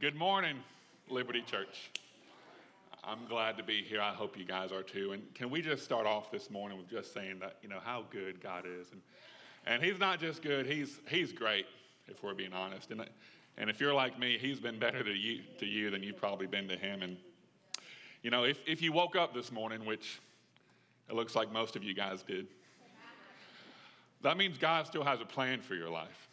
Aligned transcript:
Good 0.00 0.16
morning, 0.16 0.56
Liberty 1.10 1.42
Church. 1.42 1.90
I'm 3.04 3.26
glad 3.28 3.58
to 3.58 3.62
be 3.62 3.82
here. 3.82 4.00
I 4.00 4.14
hope 4.14 4.38
you 4.38 4.46
guys 4.46 4.72
are 4.72 4.82
too. 4.82 5.12
And 5.12 5.22
can 5.34 5.50
we 5.50 5.60
just 5.60 5.84
start 5.84 6.06
off 6.06 6.32
this 6.32 6.48
morning 6.48 6.78
with 6.78 6.88
just 6.88 7.12
saying 7.12 7.40
that, 7.40 7.56
you 7.62 7.68
know, 7.68 7.80
how 7.84 8.04
good 8.10 8.40
God 8.40 8.64
is. 8.64 8.86
And, 8.92 9.02
and 9.66 9.82
He's 9.82 9.98
not 9.98 10.18
just 10.18 10.40
good, 10.40 10.64
He's, 10.64 11.00
he's 11.06 11.34
great, 11.34 11.66
if 12.08 12.22
we're 12.22 12.32
being 12.32 12.54
honest. 12.54 12.90
And, 12.90 13.04
and 13.58 13.68
if 13.68 13.78
you're 13.78 13.92
like 13.92 14.18
me, 14.18 14.38
He's 14.38 14.58
been 14.58 14.78
better 14.78 15.04
to 15.04 15.12
you, 15.12 15.42
to 15.58 15.66
you 15.66 15.90
than 15.90 16.02
you've 16.02 16.16
probably 16.16 16.46
been 16.46 16.66
to 16.68 16.78
Him. 16.78 17.02
And, 17.02 17.18
you 18.22 18.30
know, 18.30 18.44
if, 18.44 18.58
if 18.66 18.80
you 18.80 18.92
woke 18.92 19.16
up 19.16 19.34
this 19.34 19.52
morning, 19.52 19.84
which 19.84 20.18
it 21.10 21.14
looks 21.14 21.36
like 21.36 21.52
most 21.52 21.76
of 21.76 21.84
you 21.84 21.92
guys 21.92 22.22
did, 22.22 22.46
that 24.22 24.38
means 24.38 24.56
God 24.56 24.86
still 24.86 25.04
has 25.04 25.20
a 25.20 25.26
plan 25.26 25.60
for 25.60 25.74
your 25.74 25.90
life. 25.90 26.28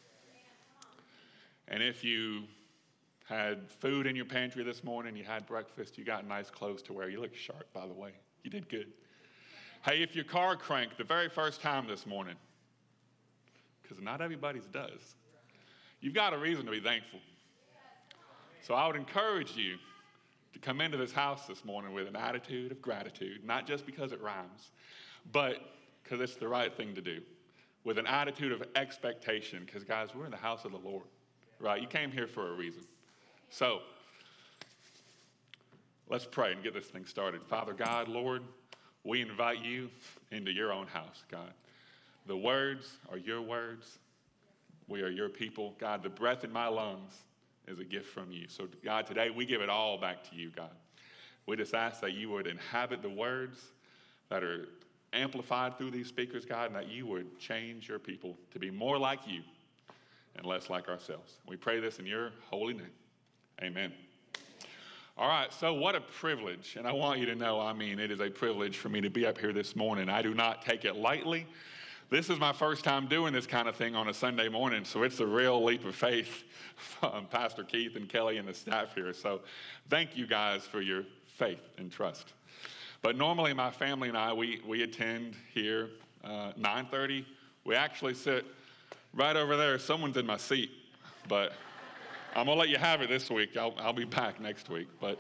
And 1.68 1.84
if 1.84 2.06
you 2.06 2.44
had 3.28 3.70
food 3.70 4.08
in 4.08 4.16
your 4.16 4.26
pantry 4.26 4.64
this 4.64 4.84
morning, 4.86 5.16
you 5.18 5.24
had 5.26 5.46
breakfast, 5.46 5.98
you 5.98 6.06
got 6.06 6.26
nice 6.26 6.50
clothes 6.50 6.82
to 6.84 6.94
wear. 6.94 7.10
You 7.10 7.20
look 7.20 7.36
sharp, 7.36 7.72
by 7.74 7.86
the 7.86 7.94
way. 7.94 8.12
You 8.44 8.50
did 8.50 8.70
good. 8.70 8.88
Hey, 9.84 10.02
if 10.02 10.16
your 10.16 10.24
car 10.24 10.56
cranked 10.56 10.98
the 10.98 11.04
very 11.04 11.28
first 11.28 11.62
time 11.62 11.88
this 11.88 12.06
morning, 12.06 12.36
because 13.84 14.02
not 14.02 14.22
everybody's 14.22 14.66
does, 14.68 15.16
you've 16.00 16.14
got 16.14 16.34
a 16.34 16.38
reason 16.38 16.66
to 16.66 16.72
be 16.72 16.80
thankful. 16.80 17.20
So 18.62 18.74
I 18.74 18.88
would 18.88 18.96
encourage 18.96 19.58
you 19.58 19.76
to 20.54 20.60
come 20.60 20.80
into 20.80 20.98
this 20.98 21.12
house 21.12 21.48
this 21.48 21.66
morning 21.66 21.94
with 21.94 22.08
an 22.08 22.16
attitude 22.16 22.72
of 22.72 22.82
gratitude, 22.82 23.44
not 23.44 23.68
just 23.68 23.86
because 23.86 24.14
it 24.14 24.22
rhymes, 24.22 24.72
but 25.34 25.58
because 26.02 26.22
it's 26.22 26.36
the 26.36 26.48
right 26.48 26.74
thing 26.74 26.96
to 26.96 27.02
do, 27.02 27.22
with 27.84 27.98
an 27.98 28.08
attitude 28.08 28.54
of 28.54 28.64
expectation, 28.76 29.64
because 29.66 29.84
guys, 29.84 30.16
we're 30.16 30.26
in 30.26 30.32
the 30.32 30.38
house 30.38 30.64
of 30.64 30.72
the 30.72 30.78
Lord, 30.78 31.08
right? 31.60 31.82
You 31.82 31.88
came 31.88 32.10
here 32.10 32.28
for 32.28 32.54
a 32.54 32.56
reason. 32.56 32.84
So, 33.50 33.80
let's 36.10 36.26
pray 36.26 36.52
and 36.52 36.64
get 36.64 36.74
this 36.74 36.86
thing 36.86 37.06
started. 37.06 37.42
Father 37.44 37.74
God, 37.74 38.08
Lord, 38.08 38.44
we 39.04 39.22
invite 39.22 39.64
you 39.64 39.90
into 40.32 40.52
your 40.52 40.72
own 40.72 40.88
house, 40.88 41.24
God. 41.32 41.54
The 42.28 42.38
words 42.38 42.98
are 43.10 43.18
your 43.18 43.42
words. 43.42 44.00
We 44.88 45.02
are 45.02 45.10
your 45.10 45.30
people. 45.30 45.76
God, 45.80 46.04
the 46.04 46.10
breath 46.10 46.44
in 46.44 46.52
my 46.52 46.68
lungs 46.68 47.14
is 47.68 47.80
a 47.80 47.86
gift 47.86 48.08
from 48.08 48.32
you. 48.32 48.48
So, 48.48 48.68
God, 48.84 49.08
today 49.08 49.30
we 49.30 49.46
give 49.46 49.62
it 49.62 49.70
all 49.70 49.98
back 49.98 50.30
to 50.30 50.36
you, 50.36 50.52
God. 50.56 50.72
We 51.46 51.56
just 51.56 51.74
ask 51.74 52.02
that 52.02 52.14
you 52.14 52.30
would 52.32 52.48
inhabit 52.48 53.02
the 53.02 53.10
words 53.10 53.60
that 54.30 54.44
are 54.44 54.68
amplified 55.14 55.78
through 55.78 55.92
these 55.92 56.08
speakers, 56.08 56.46
God, 56.46 56.68
and 56.68 56.76
that 56.76 56.90
you 56.90 57.06
would 57.08 57.40
change 57.40 57.88
your 57.88 58.00
people 58.00 58.38
to 58.52 58.60
be 58.60 58.70
more 58.70 58.98
like 58.98 59.20
you 59.26 59.42
and 60.36 60.46
less 60.46 60.70
like 60.70 60.90
ourselves. 60.90 61.38
We 61.48 61.56
pray 61.56 61.80
this 61.80 62.00
in 62.00 62.06
your 62.06 62.32
holy 62.50 62.74
name. 62.74 62.88
Amen. 63.62 63.92
All 65.18 65.28
right, 65.28 65.52
so 65.52 65.74
what 65.74 65.96
a 65.96 66.02
privilege. 66.02 66.76
And 66.78 66.88
I 66.88 66.92
want 66.92 67.20
you 67.20 67.26
to 67.26 67.34
know, 67.34 67.60
I 67.60 67.74
mean, 67.74 68.00
it 68.00 68.12
is 68.12 68.20
a 68.20 68.30
privilege 68.30 68.78
for 68.78 68.90
me 68.90 69.02
to 69.02 69.10
be 69.10 69.26
up 69.26 69.40
here 69.40 69.52
this 69.52 69.76
morning. 69.76 70.10
I 70.10 70.22
do 70.22 70.36
not 70.36 70.64
take 70.64 70.86
it 70.86 70.96
lightly. 70.96 71.48
This 72.12 72.30
is 72.30 72.40
my 72.40 72.54
first 72.54 72.84
time 72.84 73.08
doing 73.08 73.34
this 73.34 73.48
kind 73.48 73.68
of 73.68 73.76
thing 73.76 73.96
on 73.96 74.10
a 74.10 74.14
Sunday 74.14 74.48
morning, 74.48 74.86
so 74.86 75.02
it's 75.02 75.20
a 75.20 75.26
real 75.26 75.64
leap 75.64 75.86
of 75.86 75.96
faith 75.96 76.44
from 76.76 77.26
Pastor 77.32 77.64
Keith 77.64 77.96
and 77.96 78.08
Kelly 78.08 78.38
and 78.38 78.48
the 78.48 78.54
staff 78.54 78.94
here. 78.94 79.12
So 79.12 79.42
thank 79.90 80.16
you 80.16 80.28
guys 80.28 80.62
for 80.62 80.80
your 80.80 81.04
faith 81.26 81.62
and 81.80 81.92
trust. 81.92 82.34
But 83.02 83.18
normally 83.18 83.54
my 83.54 83.72
family 83.72 84.10
and 84.10 84.18
I, 84.18 84.34
we, 84.34 84.62
we 84.68 84.84
attend 84.84 85.36
here 85.52 85.90
uh, 86.24 86.52
9.30. 86.60 87.26
We 87.66 87.74
actually 87.74 88.14
sit 88.14 88.46
right 89.16 89.36
over 89.36 89.58
there. 89.58 89.80
Someone's 89.80 90.18
in 90.18 90.28
my 90.28 90.38
seat, 90.38 90.70
but 91.28 91.54
I'm 92.36 92.46
going 92.46 92.56
to 92.56 92.60
let 92.60 92.70
you 92.70 92.78
have 92.78 93.02
it 93.02 93.10
this 93.10 93.30
week. 93.30 93.58
I'll, 93.58 93.74
I'll 93.80 93.94
be 93.94 94.06
back 94.06 94.40
next 94.40 94.70
week. 94.70 94.88
But 95.00 95.20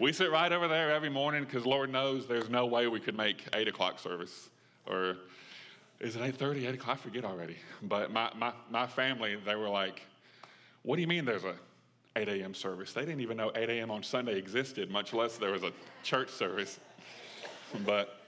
we 0.00 0.12
sit 0.12 0.30
right 0.30 0.50
over 0.50 0.66
there 0.66 0.90
every 0.90 1.10
morning 1.10 1.44
because 1.44 1.66
Lord 1.66 1.90
knows 1.90 2.26
there's 2.26 2.48
no 2.48 2.66
way 2.66 2.86
we 2.86 3.00
could 3.00 3.16
make 3.16 3.44
8 3.52 3.68
o'clock 3.68 3.98
service. 3.98 4.50
Or 4.86 5.16
is 6.00 6.16
it 6.16 6.22
8.30, 6.38 6.68
8 6.68 6.74
o'clock? 6.74 6.98
I 6.98 7.00
forget 7.00 7.24
already. 7.24 7.56
But 7.82 8.12
my, 8.12 8.30
my, 8.36 8.52
my 8.70 8.86
family, 8.86 9.36
they 9.44 9.54
were 9.54 9.68
like, 9.68 10.02
what 10.82 10.96
do 10.96 11.02
you 11.02 11.08
mean 11.08 11.24
there's 11.24 11.44
a 11.44 11.54
8 12.16 12.28
a.m. 12.28 12.54
service? 12.54 12.92
They 12.92 13.02
didn't 13.02 13.20
even 13.20 13.36
know 13.36 13.52
8 13.54 13.68
a.m. 13.68 13.90
on 13.90 14.02
Sunday 14.02 14.36
existed, 14.36 14.90
much 14.90 15.12
less 15.12 15.36
there 15.36 15.52
was 15.52 15.62
a 15.62 15.72
church 16.02 16.30
service. 16.30 16.80
But 17.84 18.20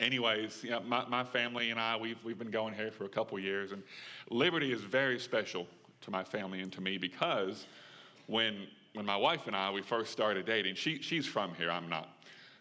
anyways, 0.00 0.64
my, 0.86 1.04
my 1.08 1.22
family 1.22 1.70
and 1.70 1.78
I, 1.78 1.94
we've, 1.96 2.16
we've 2.24 2.38
been 2.38 2.50
going 2.50 2.72
here 2.72 2.90
for 2.90 3.04
a 3.04 3.08
couple 3.08 3.38
years, 3.38 3.72
and 3.72 3.82
Liberty 4.30 4.72
is 4.72 4.80
very 4.80 5.18
special 5.18 5.66
to 6.08 6.12
my 6.12 6.24
family 6.24 6.60
and 6.60 6.72
to 6.72 6.80
me 6.80 6.96
because 6.96 7.66
when, 8.28 8.66
when 8.94 9.04
my 9.04 9.16
wife 9.16 9.46
and 9.46 9.54
I, 9.54 9.70
we 9.70 9.82
first 9.82 10.10
started 10.10 10.46
dating, 10.46 10.74
she, 10.74 11.02
she's 11.02 11.26
from 11.26 11.54
here, 11.54 11.70
I'm 11.70 11.88
not. 11.88 12.08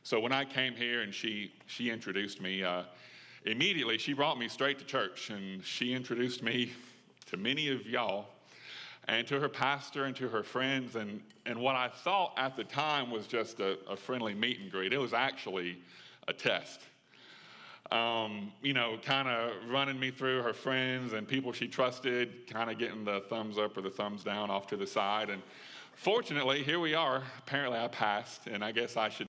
So 0.03 0.19
when 0.19 0.33
I 0.33 0.43
came 0.43 0.73
here 0.73 1.01
and 1.01 1.13
she, 1.13 1.53
she 1.65 1.89
introduced 1.89 2.41
me, 2.41 2.63
uh, 2.63 2.83
immediately 3.45 3.97
she 3.97 4.11
brought 4.11 4.37
me 4.37 4.49
straight 4.49 4.79
to 4.79 4.85
church 4.85 5.29
and 5.29 5.63
she 5.63 5.93
introduced 5.93 6.43
me 6.43 6.73
to 7.27 7.37
many 7.37 7.69
of 7.69 7.85
y'all 7.85 8.25
and 9.07 9.25
to 9.27 9.39
her 9.39 9.49
pastor 9.49 10.05
and 10.05 10.15
to 10.17 10.27
her 10.27 10.43
friends. 10.43 10.97
And, 10.97 11.21
and 11.45 11.57
what 11.57 11.77
I 11.77 11.87
thought 11.87 12.33
at 12.35 12.57
the 12.57 12.65
time 12.65 13.09
was 13.09 13.27
just 13.27 13.61
a, 13.61 13.77
a 13.89 13.95
friendly 13.95 14.33
meet 14.33 14.59
and 14.59 14.69
greet, 14.69 14.91
it 14.91 14.97
was 14.97 15.13
actually 15.13 15.77
a 16.27 16.33
test 16.33 16.81
um, 17.91 18.51
you 18.61 18.73
know, 18.73 18.97
kind 19.03 19.27
of 19.27 19.51
running 19.69 19.99
me 19.99 20.11
through 20.11 20.41
her 20.41 20.53
friends 20.53 21.13
and 21.13 21.27
people 21.27 21.53
she 21.53 21.67
trusted, 21.67 22.47
kind 22.47 22.69
of 22.69 22.77
getting 22.77 23.05
the 23.05 23.21
thumbs 23.29 23.57
up 23.57 23.77
or 23.77 23.81
the 23.81 23.89
thumbs 23.89 24.23
down 24.23 24.49
off 24.49 24.67
to 24.67 24.77
the 24.77 24.87
side. 24.87 25.29
And 25.29 25.41
fortunately, 25.95 26.63
here 26.63 26.79
we 26.79 26.93
are. 26.93 27.23
Apparently, 27.39 27.79
I 27.79 27.87
passed, 27.87 28.47
and 28.47 28.63
I 28.63 28.71
guess 28.71 28.97
I 28.97 29.09
should 29.09 29.27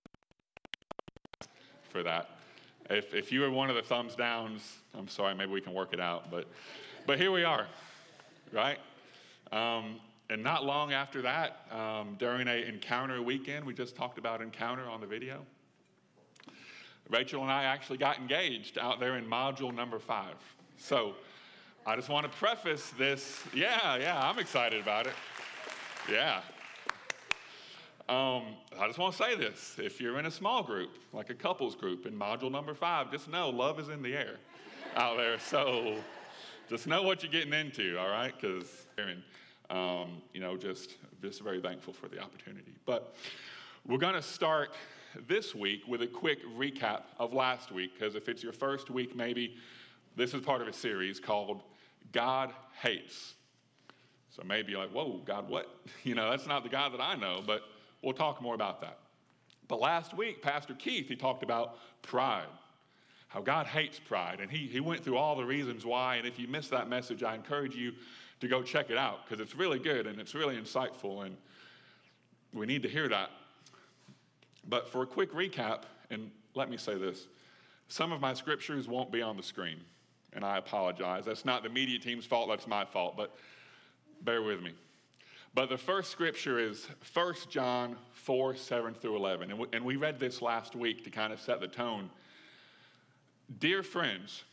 for 1.91 2.03
that. 2.03 2.31
If, 2.91 3.15
if 3.15 3.31
you 3.31 3.41
were 3.41 3.51
one 3.51 3.71
of 3.71 3.77
the 3.77 3.83
thumbs 3.83 4.15
downs, 4.15 4.79
I'm 4.97 5.09
sorry, 5.09 5.35
maybe 5.35 5.53
we 5.53 5.61
can 5.61 5.75
work 5.75 5.93
it 5.93 6.01
out. 6.01 6.31
But, 6.31 6.47
but 7.07 7.19
here 7.19 7.31
we 7.31 7.45
are, 7.45 7.67
right? 8.53 8.79
Um, 9.53 10.01
and 10.31 10.43
not 10.43 10.65
long 10.65 10.93
after 10.93 11.23
that, 11.23 11.67
um, 11.71 12.17
during 12.19 12.49
a 12.49 12.67
encounter 12.67 13.23
weekend, 13.23 13.65
we 13.65 13.73
just 13.73 13.97
talked 13.97 14.19
about 14.19 14.43
encounter 14.43 14.89
on 14.89 15.01
the 15.01 15.07
video. 15.07 15.45
Rachel 17.11 17.43
and 17.43 17.51
I 17.51 17.65
actually 17.65 17.99
got 17.99 18.19
engaged 18.19 18.79
out 18.79 19.01
there 19.01 19.17
in 19.17 19.25
module 19.25 19.75
number 19.75 19.99
five. 19.99 20.35
So 20.77 21.15
I 21.87 21.97
just 21.97 22.09
want 22.09 22.31
to 22.31 22.39
preface 22.39 22.91
this. 22.99 23.43
Yeah, 23.55 23.97
yeah, 23.97 24.29
I'm 24.29 24.39
excited 24.39 24.81
about 24.81 25.07
it. 25.07 25.15
Yeah. 26.11 26.41
Um, 28.09 28.43
I 28.79 28.87
just 28.87 28.99
want 28.99 29.15
to 29.15 29.23
say 29.23 29.37
this. 29.37 29.77
If 29.79 30.01
you're 30.01 30.19
in 30.19 30.27
a 30.27 30.31
small 30.31 30.63
group, 30.63 30.99
like 31.13 31.31
a 31.31 31.35
couples 31.35 31.75
group 31.75 32.07
in 32.07 32.19
module 32.19 32.51
number 32.51 32.75
five, 32.75 33.11
just 33.11 33.29
know 33.29 33.51
love 33.51 33.79
is 33.79 33.89
in 33.89 34.03
the 34.03 34.15
air 34.15 34.37
out 34.97 35.17
there. 35.17 35.39
So 35.49 35.97
just 36.69 36.87
know 36.87 37.03
what 37.03 37.23
you're 37.23 37.33
getting 37.33 37.55
into, 37.55 37.99
all 37.99 38.11
right? 38.11 38.35
Because, 38.39 38.87
um, 39.71 40.23
you 40.35 40.41
know, 40.41 40.57
just, 40.57 40.97
just 41.23 41.41
very 41.41 41.61
thankful 41.61 41.95
for 41.95 42.09
the 42.09 42.19
opportunity. 42.19 42.75
But 42.85 43.15
we're 43.87 43.99
going 43.99 44.15
to 44.15 44.23
start 44.23 44.71
this 45.27 45.55
week 45.55 45.83
with 45.89 46.03
a 46.03 46.07
quick 46.07 46.39
recap 46.57 47.03
of 47.19 47.33
last 47.33 47.73
week, 47.73 47.93
because 47.99 48.15
if 48.15 48.29
it's 48.29 48.43
your 48.43 48.53
first 48.53 48.91
week, 48.91 49.17
maybe 49.17 49.57
this 50.17 50.35
is 50.35 50.41
part 50.43 50.61
of 50.61 50.69
a 50.69 50.73
series 50.73 51.19
called 51.19 51.63
God 52.13 52.53
Hates. 52.81 53.35
So 54.31 54.43
maybe 54.47 54.73
you're 54.73 54.81
like, 54.81 54.93
whoa, 54.93 55.21
God, 55.25 55.49
what? 55.49 55.67
You 56.05 56.15
know, 56.15 56.31
that's 56.31 56.47
not 56.47 56.63
the 56.63 56.69
God 56.69 56.93
that 56.93 57.01
I 57.01 57.17
know, 57.17 57.43
but 57.47 57.63
we'll 58.03 58.13
talk 58.13 58.41
more 58.41 58.55
about 58.55 58.81
that. 58.83 58.99
But 59.67 59.81
last 59.81 60.17
week, 60.17 60.43
Pastor 60.43 60.75
Keith, 60.75 61.09
he 61.09 61.17
talked 61.17 61.43
about 61.43 61.77
pride, 62.03 62.47
how 63.29 63.41
God 63.41 63.67
hates 63.67 63.99
pride. 63.99 64.41
And 64.41 64.51
he, 64.51 64.67
he 64.67 64.81
went 64.81 65.05
through 65.05 65.17
all 65.19 65.37
the 65.37 65.45
reasons 65.45 65.85
why. 65.85 66.17
And 66.17 66.27
if 66.27 66.39
you 66.39 66.49
missed 66.49 66.71
that 66.71 66.89
message, 66.89 67.23
I 67.23 67.35
encourage 67.35 67.75
you 67.75 67.93
to 68.41 68.49
go 68.49 68.63
check 68.63 68.91
it 68.91 68.97
out 68.97 69.25
because 69.25 69.41
it's 69.41 69.55
really 69.55 69.79
good 69.79 70.07
and 70.07 70.21
it's 70.21 70.35
really 70.35 70.57
insightful. 70.57 71.27
And 71.27 71.37
we 72.55 72.65
need 72.65 72.83
to 72.85 72.89
hear 72.89 73.09
that 73.09 73.31
but 74.69 74.89
for 74.89 75.03
a 75.03 75.07
quick 75.07 75.33
recap, 75.33 75.83
and 76.11 76.31
let 76.55 76.71
me 76.71 76.77
say 76.77 76.97
this 76.97 77.27
some 77.89 78.13
of 78.13 78.21
my 78.21 78.35
scriptures 78.35 78.87
won't 78.87 79.11
be 79.11 79.23
on 79.23 79.37
the 79.37 79.43
screen, 79.43 79.81
and 80.35 80.45
I 80.45 80.59
apologize. 80.59 81.25
That's 81.25 81.45
not 81.45 81.63
the 81.63 81.71
media 81.71 81.99
team's 81.99 82.27
fault, 82.27 82.49
that's 82.49 82.67
my 82.67 82.85
fault, 82.85 83.17
but 83.17 83.35
bear 84.23 84.43
with 84.43 84.63
me. 84.63 84.73
But 85.55 85.71
the 85.71 85.79
first 85.79 86.11
scripture 86.11 86.59
is 86.59 86.87
1 87.13 87.35
John 87.49 87.97
4 88.13 88.55
7 88.55 88.95
through 88.95 89.17
11. 89.17 89.51
And 89.51 89.59
we, 89.59 89.67
and 89.73 89.85
we 89.85 89.97
read 89.97 90.21
this 90.21 90.43
last 90.43 90.77
week 90.77 91.03
to 91.05 91.11
kind 91.11 91.33
of 91.33 91.41
set 91.41 91.61
the 91.61 91.67
tone. 91.67 92.11
Dear 93.59 93.83
friends, 93.83 94.45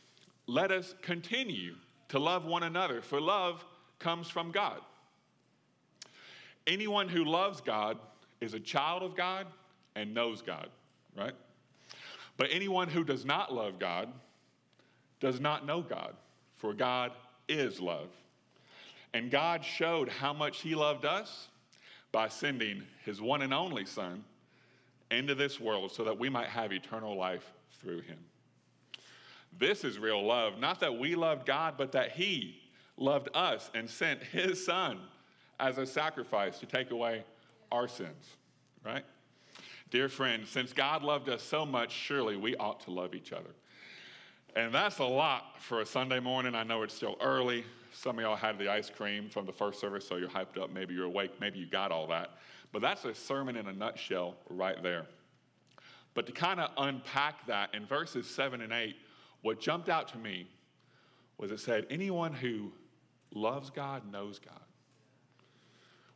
let 0.46 0.72
us 0.72 0.94
continue 1.02 1.74
to 2.08 2.18
love 2.18 2.46
one 2.46 2.62
another, 2.62 3.02
for 3.02 3.20
love 3.20 3.64
comes 3.98 4.28
from 4.28 4.50
God. 4.50 4.80
Anyone 6.66 7.08
who 7.08 7.24
loves 7.24 7.60
God 7.60 7.98
is 8.40 8.54
a 8.54 8.60
child 8.60 9.02
of 9.02 9.14
God 9.14 9.46
and 9.96 10.14
knows 10.14 10.42
God, 10.42 10.68
right? 11.18 11.34
But 12.36 12.48
anyone 12.52 12.88
who 12.88 13.02
does 13.02 13.24
not 13.24 13.52
love 13.52 13.80
God 13.80 14.08
does 15.18 15.40
not 15.40 15.66
know 15.66 15.82
God, 15.82 16.14
for 16.54 16.72
God 16.72 17.10
is 17.48 17.80
love. 17.80 18.10
And 19.14 19.30
God 19.30 19.64
showed 19.64 20.08
how 20.08 20.32
much 20.32 20.60
He 20.60 20.76
loved 20.76 21.04
us 21.04 21.48
by 22.16 22.28
sending 22.28 22.82
his 23.04 23.20
one 23.20 23.42
and 23.42 23.52
only 23.52 23.84
Son 23.84 24.24
into 25.10 25.34
this 25.34 25.60
world 25.60 25.92
so 25.92 26.02
that 26.04 26.18
we 26.18 26.30
might 26.30 26.48
have 26.48 26.72
eternal 26.72 27.14
life 27.14 27.52
through 27.82 28.00
him. 28.00 28.16
This 29.58 29.84
is 29.84 29.98
real 29.98 30.24
love, 30.24 30.58
not 30.58 30.80
that 30.80 30.98
we 30.98 31.14
loved 31.14 31.44
God, 31.44 31.74
but 31.76 31.92
that 31.92 32.12
he 32.12 32.58
loved 32.96 33.28
us 33.34 33.70
and 33.74 33.88
sent 33.88 34.22
his 34.22 34.64
Son 34.64 34.98
as 35.60 35.76
a 35.76 35.84
sacrifice 35.84 36.58
to 36.60 36.64
take 36.64 36.90
away 36.90 37.22
our 37.70 37.86
sins, 37.86 38.36
right? 38.82 39.04
Dear 39.88 40.08
friends, 40.08 40.50
since 40.50 40.72
God 40.72 41.02
loved 41.02 41.28
us 41.28 41.42
so 41.42 41.64
much, 41.64 41.92
surely 41.92 42.36
we 42.36 42.56
ought 42.56 42.80
to 42.80 42.90
love 42.90 43.14
each 43.14 43.32
other. 43.32 43.50
And 44.56 44.74
that's 44.74 44.98
a 44.98 45.04
lot 45.04 45.60
for 45.60 45.80
a 45.80 45.86
Sunday 45.86 46.18
morning. 46.18 46.56
I 46.56 46.64
know 46.64 46.82
it's 46.82 46.94
still 46.94 47.16
early. 47.20 47.64
Some 47.92 48.18
of 48.18 48.22
y'all 48.22 48.36
had 48.36 48.58
the 48.58 48.68
ice 48.68 48.90
cream 48.90 49.28
from 49.28 49.46
the 49.46 49.52
first 49.52 49.80
service, 49.80 50.06
so 50.06 50.16
you're 50.16 50.28
hyped 50.28 50.60
up. 50.60 50.72
Maybe 50.72 50.94
you're 50.94 51.04
awake. 51.04 51.40
Maybe 51.40 51.60
you 51.60 51.66
got 51.66 51.92
all 51.92 52.08
that. 52.08 52.30
But 52.72 52.82
that's 52.82 53.04
a 53.04 53.14
sermon 53.14 53.56
in 53.56 53.68
a 53.68 53.72
nutshell 53.72 54.34
right 54.50 54.82
there. 54.82 55.06
But 56.14 56.26
to 56.26 56.32
kind 56.32 56.58
of 56.58 56.70
unpack 56.78 57.46
that 57.46 57.74
in 57.74 57.86
verses 57.86 58.28
7 58.28 58.60
and 58.60 58.72
8, 58.72 58.96
what 59.42 59.60
jumped 59.60 59.88
out 59.88 60.08
to 60.08 60.18
me 60.18 60.48
was 61.38 61.52
it 61.52 61.60
said, 61.60 61.86
anyone 61.90 62.32
who 62.32 62.72
loves 63.32 63.70
God 63.70 64.10
knows 64.10 64.40
God. 64.40 64.60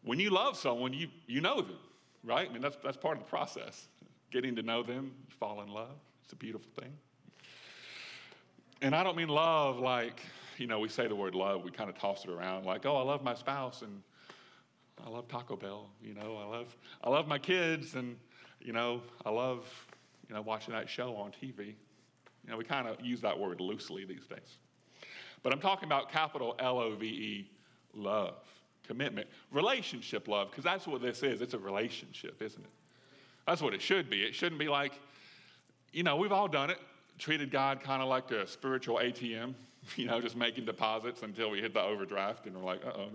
When 0.03 0.19
you 0.19 0.31
love 0.31 0.57
someone, 0.57 0.93
you, 0.93 1.09
you 1.27 1.41
know 1.41 1.61
them, 1.61 1.77
right? 2.25 2.49
I 2.49 2.53
mean, 2.53 2.63
that's, 2.63 2.77
that's 2.83 2.97
part 2.97 3.17
of 3.19 3.25
the 3.25 3.29
process. 3.29 3.89
Getting 4.31 4.55
to 4.57 4.63
know 4.63 4.83
them, 4.83 5.13
fall 5.39 5.63
in 5.63 5.69
love. 5.69 5.99
It's 6.25 6.33
a 6.33 6.37
beautiful 6.37 6.71
thing. 6.81 6.93
And 8.83 8.95
I 8.95 9.03
don't 9.03 9.17
mean 9.17 9.29
love 9.29 9.79
like, 9.79 10.21
you 10.57 10.67
know, 10.67 10.79
we 10.79 10.89
say 10.89 11.07
the 11.07 11.15
word 11.15 11.35
love, 11.35 11.65
we 11.65 11.71
kind 11.71 11.91
of 11.91 11.99
toss 11.99 12.25
it 12.25 12.31
around 12.31 12.65
like, 12.65 12.87
oh, 12.87 12.97
I 12.97 13.03
love 13.03 13.23
my 13.23 13.35
spouse 13.35 13.83
and 13.83 14.03
I 15.05 15.09
love 15.09 15.29
Taco 15.29 15.57
Bell, 15.57 15.89
you 16.03 16.15
know, 16.15 16.37
I 16.37 16.47
love, 16.47 16.77
I 17.03 17.11
love 17.11 17.27
my 17.27 17.39
kids 17.39 17.95
and, 17.95 18.17
you 18.61 18.73
know, 18.73 19.03
I 19.25 19.31
love, 19.31 19.67
you 20.29 20.35
know, 20.35 20.43
watching 20.43 20.75
that 20.75 20.89
show 20.89 21.17
on 21.17 21.33
TV. 21.33 21.75
You 22.45 22.51
know, 22.51 22.57
we 22.57 22.65
kind 22.65 22.87
of 22.87 23.01
use 23.01 23.21
that 23.23 23.39
word 23.39 23.61
loosely 23.61 24.05
these 24.05 24.27
days. 24.27 24.59
But 25.43 25.53
I'm 25.53 25.61
talking 25.61 25.87
about 25.87 26.11
capital 26.11 26.55
L 26.59 26.79
O 26.79 26.95
V 26.95 27.07
E, 27.07 27.51
love, 27.95 28.45
commitment, 28.91 29.29
relationship 29.53 30.27
love, 30.27 30.51
because 30.51 30.65
that's 30.65 30.85
what 30.85 31.01
this 31.01 31.23
is. 31.23 31.41
It's 31.41 31.55
a 31.55 31.59
relationship, 31.59 32.43
isn't 32.43 32.61
it? 32.61 32.71
That's 33.47 33.63
what 33.63 33.73
it 33.73 33.81
should 33.81 34.11
be. 34.11 34.23
It 34.23 34.35
shouldn't 34.35 34.59
be 34.59 34.69
like, 34.69 34.95
you 35.93 36.03
know, 36.03 36.17
we've 36.17 36.33
all 36.33 36.49
done 36.49 36.71
it, 36.71 36.79
treated 37.17 37.53
God 37.53 37.81
kind 37.81 38.03
of 38.03 38.09
like 38.09 38.33
a 38.33 38.49
spiritual 38.49 38.97
ATM, 38.97 39.55
you 39.97 40.07
know, 40.07 40.21
just 40.21 40.35
making 40.35 40.65
deposits 40.65 41.23
until 41.23 41.51
we 41.51 41.61
hit 41.61 41.73
the 41.73 41.81
overdraft 41.81 42.47
and 42.47 42.57
we're 42.57 42.65
like, 42.65 42.85
uh 42.85 42.91
oh, 42.97 43.09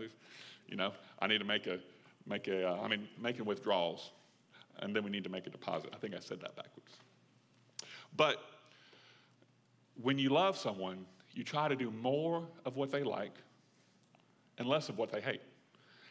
you 0.69 0.77
know, 0.77 0.94
I 1.19 1.27
need 1.27 1.39
to 1.39 1.45
make 1.45 1.68
a, 1.68 1.77
make 2.25 2.48
a, 2.48 2.69
uh, 2.69 2.81
I 2.81 2.88
mean, 2.88 3.10
making 3.22 3.44
withdrawals. 3.44 4.12
And 4.80 4.95
then 4.95 5.04
we 5.04 5.10
need 5.10 5.25
to 5.25 5.30
make 5.30 5.45
a 5.45 5.50
deposit. 5.50 5.89
I 5.94 5.98
think 5.98 6.16
I 6.16 6.19
said 6.19 6.39
that 6.39 6.56
backwards. 6.56 6.92
But 8.16 8.38
when 10.01 10.18
you 10.18 10.30
love 10.30 10.57
someone, 10.57 11.06
you 11.33 11.44
try 11.44 11.68
to 11.68 11.75
do 11.75 11.92
more 11.92 12.48
of 12.66 12.77
what 12.77 12.92
they 12.92 13.04
like 13.04 13.36
and 14.57 14.68
less 14.68 14.88
of 14.88 14.98
what 14.98 15.12
they 15.12 15.22
hate. 15.22 15.42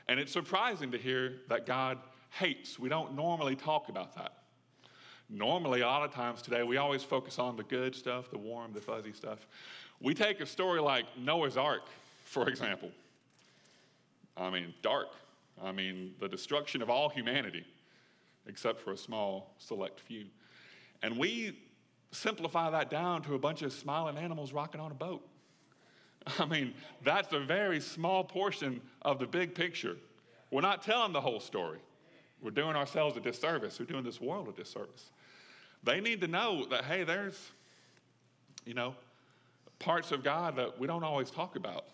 And 0.09 0.21
it's 0.21 0.33
surprising 0.33 0.91
to 0.93 0.99
hear 0.99 1.41
that 1.49 1.67
God 1.67 1.99
hates. 2.31 2.79
We 2.79 2.89
don't 2.89 3.15
normally 3.15 3.57
talk 3.57 3.89
about 3.89 4.15
that. 4.17 4.33
Normally, 5.31 5.81
a 5.81 5.87
lot 5.87 6.03
of 6.03 6.13
times 6.13 6.43
today, 6.43 6.63
we 6.63 6.77
always 6.77 7.03
focus 7.03 7.39
on 7.39 7.57
the 7.57 7.63
good 7.63 7.95
stuff, 7.95 8.31
the 8.31 8.39
warm, 8.39 8.73
the 8.73 8.81
fuzzy 8.81 9.13
stuff. 9.13 9.47
We 10.01 10.13
take 10.13 10.41
a 10.41 10.47
story 10.47 10.81
like 10.81 11.07
Noah's 11.17 11.57
Ark, 11.57 11.89
for 12.25 12.49
example. 12.49 12.91
I 14.37 14.51
mean, 14.51 14.75
dark. 14.83 15.09
I 15.63 15.73
mean, 15.73 16.15
the 16.21 16.29
destruction 16.29 16.83
of 16.83 16.91
all 16.91 17.09
humanity, 17.09 17.65
except 18.47 18.81
for 18.81 18.93
a 18.93 18.97
small, 18.97 19.55
select 19.59 20.01
few. 20.01 20.27
And 21.03 21.17
we 21.17 21.59
simplify 22.11 22.71
that 22.71 22.91
down 22.91 23.23
to 23.23 23.35
a 23.35 23.39
bunch 23.39 23.63
of 23.63 23.73
smiling 23.73 24.19
animals 24.19 24.53
rocking 24.53 24.81
on 24.81 24.91
a 24.91 24.95
boat. 24.95 25.27
I 26.39 26.45
mean, 26.47 26.75
that's 27.03 27.33
a 27.33 27.41
very 27.41 27.81
small 27.81 28.25
portion 28.25 28.81
of 29.03 29.19
the 29.19 29.27
big 29.27 29.55
picture. 29.55 29.97
We're 30.51 30.63
not 30.63 30.83
telling 30.83 31.13
the 31.13 31.21
whole 31.21 31.41
story. 31.41 31.79
We're 32.43 32.51
doing 32.51 32.77
ourselves 32.77 33.17
a 33.17 33.21
disservice. 33.21 33.79
We're 33.79 33.87
doing 33.87 34.05
this 34.05 34.21
world 34.21 34.49
a 34.49 34.53
disservice. 34.53 35.11
They 35.83 36.01
need 36.01 36.21
to 36.21 36.29
know 36.29 36.67
that, 36.67 36.85
hey, 36.85 37.05
there's, 37.05 37.51
you 38.65 38.75
know, 38.75 38.95
parts 39.79 40.13
of 40.13 40.23
God 40.23 40.57
that 40.57 40.79
we 40.79 40.87
don't 40.87 41.05
always 41.05 41.31
talk 41.31 41.57
about. 41.57 41.87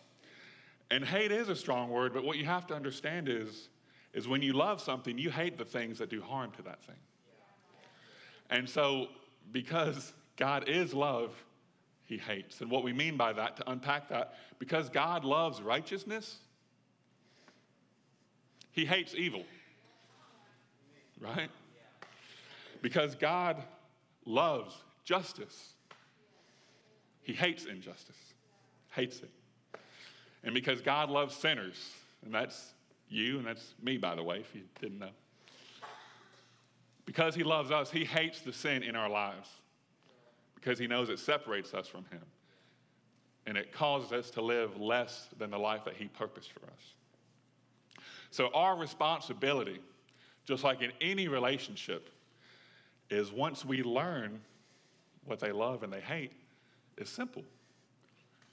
And 0.90 1.04
hate 1.04 1.30
is 1.30 1.48
a 1.48 1.56
strong 1.56 1.88
word, 1.88 2.12
but 2.12 2.24
what 2.24 2.36
you 2.36 2.44
have 2.46 2.66
to 2.68 2.74
understand 2.74 3.28
is, 3.28 3.68
is 4.12 4.26
when 4.26 4.42
you 4.42 4.52
love 4.52 4.80
something, 4.80 5.16
you 5.18 5.30
hate 5.30 5.56
the 5.56 5.64
things 5.64 5.98
that 5.98 6.10
do 6.10 6.20
harm 6.20 6.50
to 6.52 6.62
that 6.62 6.82
thing. 6.84 6.96
And 8.50 8.68
so 8.68 9.08
because 9.52 10.12
God 10.36 10.68
is 10.68 10.92
love, 10.92 11.32
he 12.10 12.18
hates. 12.18 12.60
And 12.60 12.68
what 12.68 12.82
we 12.82 12.92
mean 12.92 13.16
by 13.16 13.32
that, 13.32 13.56
to 13.58 13.70
unpack 13.70 14.08
that, 14.08 14.34
because 14.58 14.88
God 14.88 15.24
loves 15.24 15.62
righteousness, 15.62 16.38
he 18.72 18.84
hates 18.84 19.14
evil. 19.14 19.44
Right? 21.20 21.50
Because 22.82 23.14
God 23.14 23.62
loves 24.26 24.74
justice, 25.04 25.74
he 27.22 27.32
hates 27.32 27.64
injustice, 27.66 28.16
hates 28.90 29.20
it. 29.20 29.30
And 30.42 30.52
because 30.52 30.80
God 30.80 31.10
loves 31.10 31.36
sinners, 31.36 31.78
and 32.24 32.34
that's 32.34 32.72
you, 33.08 33.38
and 33.38 33.46
that's 33.46 33.74
me, 33.80 33.98
by 33.98 34.16
the 34.16 34.22
way, 34.22 34.38
if 34.40 34.52
you 34.52 34.62
didn't 34.80 34.98
know. 34.98 35.10
Because 37.06 37.36
he 37.36 37.44
loves 37.44 37.70
us, 37.70 37.88
he 37.88 38.04
hates 38.04 38.40
the 38.40 38.52
sin 38.52 38.82
in 38.82 38.96
our 38.96 39.08
lives 39.08 39.59
because 40.60 40.78
he 40.78 40.86
knows 40.86 41.08
it 41.08 41.18
separates 41.18 41.74
us 41.74 41.86
from 41.86 42.04
him. 42.10 42.22
And 43.46 43.56
it 43.56 43.72
causes 43.72 44.12
us 44.12 44.30
to 44.32 44.42
live 44.42 44.78
less 44.78 45.28
than 45.38 45.50
the 45.50 45.58
life 45.58 45.84
that 45.84 45.96
he 45.96 46.06
purposed 46.08 46.52
for 46.52 46.66
us. 46.66 48.04
So, 48.30 48.50
our 48.54 48.76
responsibility, 48.76 49.80
just 50.44 50.62
like 50.62 50.82
in 50.82 50.92
any 51.00 51.26
relationship, 51.26 52.10
is 53.08 53.32
once 53.32 53.64
we 53.64 53.82
learn 53.82 54.40
what 55.24 55.40
they 55.40 55.52
love 55.52 55.82
and 55.82 55.92
they 55.92 56.00
hate, 56.00 56.32
is 56.96 57.08
simple. 57.08 57.42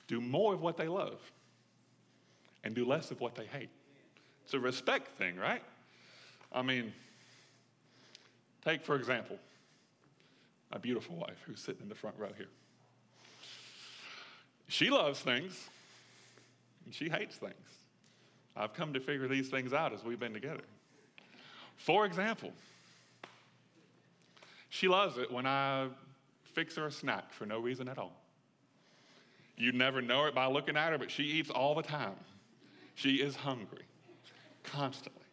Do 0.07 0.21
more 0.21 0.54
of 0.54 0.62
what 0.62 0.77
they 0.77 0.88
love 0.88 1.19
and 2.63 2.74
do 2.74 2.86
less 2.86 3.12
of 3.12 3.19
what 3.19 3.36
they 3.36 3.45
hate. 3.45 3.69
It's 4.45 4.54
a 4.54 4.59
respect 4.59 5.18
thing, 5.18 5.36
right? 5.36 5.62
I 6.51 6.62
mean, 6.62 6.94
Take, 8.68 8.83
for 8.83 8.97
example, 8.97 9.37
my 10.71 10.78
beautiful 10.78 11.16
wife 11.16 11.38
who's 11.45 11.59
sitting 11.59 11.81
in 11.81 11.90
the 11.90 11.95
front 11.95 12.18
row 12.18 12.31
here. 12.38 12.50
She 14.68 14.90
loves 14.90 15.19
things 15.19 15.69
and 16.86 16.94
she 16.94 17.09
hates 17.09 17.36
things. 17.36 17.54
I've 18.56 18.74
come 18.74 18.94
to 18.94 19.00
figure 19.00 19.28
these 19.28 19.50
things 19.50 19.71
out 19.71 19.94
as 19.94 20.04
we've 20.04 20.19
been 20.19 20.33
together. 20.33 20.64
For 21.78 22.06
example, 22.06 22.52
she 24.69 24.88
loves 24.88 25.18
it 25.18 25.31
when 25.31 25.45
I 25.45 25.88
fix 26.44 26.76
her 26.76 26.88
a 26.88 26.92
snack 26.92 27.31
for 27.31 27.45
no 27.45 27.59
reason 27.59 27.88
at 27.88 27.97
all. 27.97 28.19
You'd 29.57 29.76
never 29.76 30.02
know 30.02 30.26
it 30.26 30.36
by 30.36 30.47
looking 30.47 30.76
at 30.76 30.92
her, 30.92 30.97
but 30.97 31.12
she 31.12 31.24
eats 31.24 31.50
all 31.50 31.76
the 31.76 31.83
time. 31.83 32.16
She 32.95 33.16
is 33.16 33.36
hungry 33.36 33.86
constantly. 34.64 35.24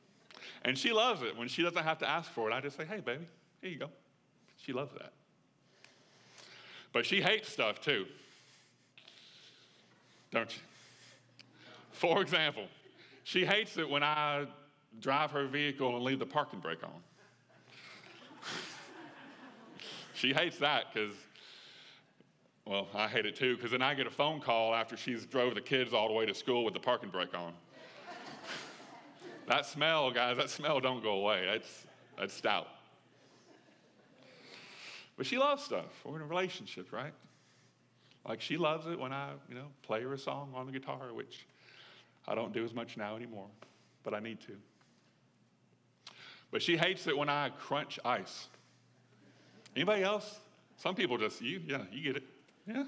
And 0.63 0.79
she 0.79 0.93
loves 0.93 1.23
it 1.23 1.37
when 1.37 1.49
she 1.49 1.63
doesn't 1.63 1.83
have 1.83 1.99
to 1.99 2.09
ask 2.09 2.31
for 2.31 2.51
it. 2.51 2.55
I 2.55 2.61
just 2.61 2.77
say, 2.77 2.85
hey, 2.85 3.01
baby, 3.01 3.27
here 3.61 3.71
you 3.71 3.79
go. 3.79 3.91
She 4.57 4.73
loves 4.73 4.93
that. 4.95 5.13
But 6.95 7.05
she 7.05 7.21
hates 7.21 7.53
stuff 7.53 7.81
too, 7.81 8.07
don't 10.31 10.49
you? 10.55 10.63
For 11.91 12.23
example, 12.23 12.67
she 13.25 13.45
hates 13.45 13.77
it 13.77 13.91
when 13.91 14.05
I 14.05 14.47
drive 15.01 15.33
her 15.33 15.47
vehicle 15.49 15.97
and 15.97 16.05
leave 16.05 16.21
the 16.21 16.27
parking 16.27 16.61
brake 16.61 16.85
on. 16.85 16.91
she 20.15 20.33
hates 20.33 20.59
that 20.59 20.95
because, 20.95 21.17
well, 22.65 22.87
I 22.95 23.09
hate 23.09 23.27
it 23.27 23.35
too 23.35 23.57
because 23.57 23.73
then 23.73 23.83
I 23.83 23.95
get 23.95 24.07
a 24.07 24.11
phone 24.11 24.41
call 24.41 24.73
after 24.73 24.97
she's 24.97 25.27
drove 25.27 25.57
the 25.57 25.61
kids 25.61 25.93
all 25.93 26.07
the 26.07 26.15
way 26.15 26.27
to 26.27 26.35
school 26.35 26.65
with 26.65 26.75
the 26.75 26.81
parking 26.81 27.11
brake 27.11 27.35
on. 27.35 27.53
That 29.47 29.67
smell, 29.67 30.11
guys, 30.11 30.39
that 30.39 30.49
smell 30.49 30.81
don't 30.81 31.03
go 31.03 31.17
away. 31.17 31.45
That's, 31.45 31.87
that's 32.17 32.33
stout. 32.33 32.67
But 35.17 35.27
she 35.27 35.39
loves 35.39 35.63
stuff. 35.63 36.03
We're 36.05 36.17
in 36.17 36.23
a 36.23 36.27
relationship, 36.27 36.93
right? 36.93 37.13
Like 38.27 38.41
she 38.41 38.57
loves 38.57 38.87
it 38.87 38.99
when 38.99 39.13
I, 39.13 39.31
you 39.49 39.55
know, 39.55 39.67
play 39.83 40.03
her 40.03 40.13
a 40.15 40.19
song 40.19 40.53
on 40.55 40.67
the 40.67 40.73
guitar, 40.73 41.13
which 41.13 41.47
I 42.27 42.35
don't 42.35 42.53
do 42.53 42.65
as 42.65 42.75
much 42.75 42.97
now 42.97 43.17
anymore, 43.17 43.49
but 44.03 44.15
I 44.15 44.21
need 44.21 44.41
to. 44.43 44.53
But 46.51 46.63
she 46.63 46.77
hates 46.77 47.07
it 47.07 47.17
when 47.17 47.29
I 47.29 47.51
crunch 47.51 47.99
ice. 48.05 48.47
Anybody 49.77 50.03
else? 50.03 50.39
Some 50.77 50.95
people 50.95 51.19
just, 51.19 51.41
you, 51.41 51.61
yeah, 51.67 51.83
you 51.93 52.03
get 52.03 52.17
it. 52.17 52.25
Yeah. 52.67 52.85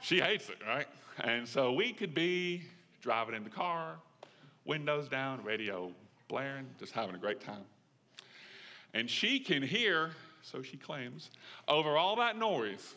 She 0.00 0.20
hates 0.20 0.48
it, 0.48 0.58
right? 0.66 0.86
And 1.22 1.46
so 1.46 1.72
we 1.72 1.92
could 1.92 2.14
be 2.14 2.62
driving 3.00 3.34
in 3.34 3.44
the 3.44 3.50
car, 3.50 3.96
windows 4.64 5.08
down, 5.08 5.42
radio 5.44 5.92
blaring, 6.28 6.66
just 6.78 6.92
having 6.92 7.14
a 7.14 7.18
great 7.18 7.40
time. 7.40 7.64
And 8.94 9.08
she 9.08 9.38
can 9.38 9.62
hear, 9.62 10.12
so 10.42 10.62
she 10.62 10.76
claims, 10.76 11.30
over 11.68 11.96
all 11.96 12.16
that 12.16 12.36
noise, 12.36 12.94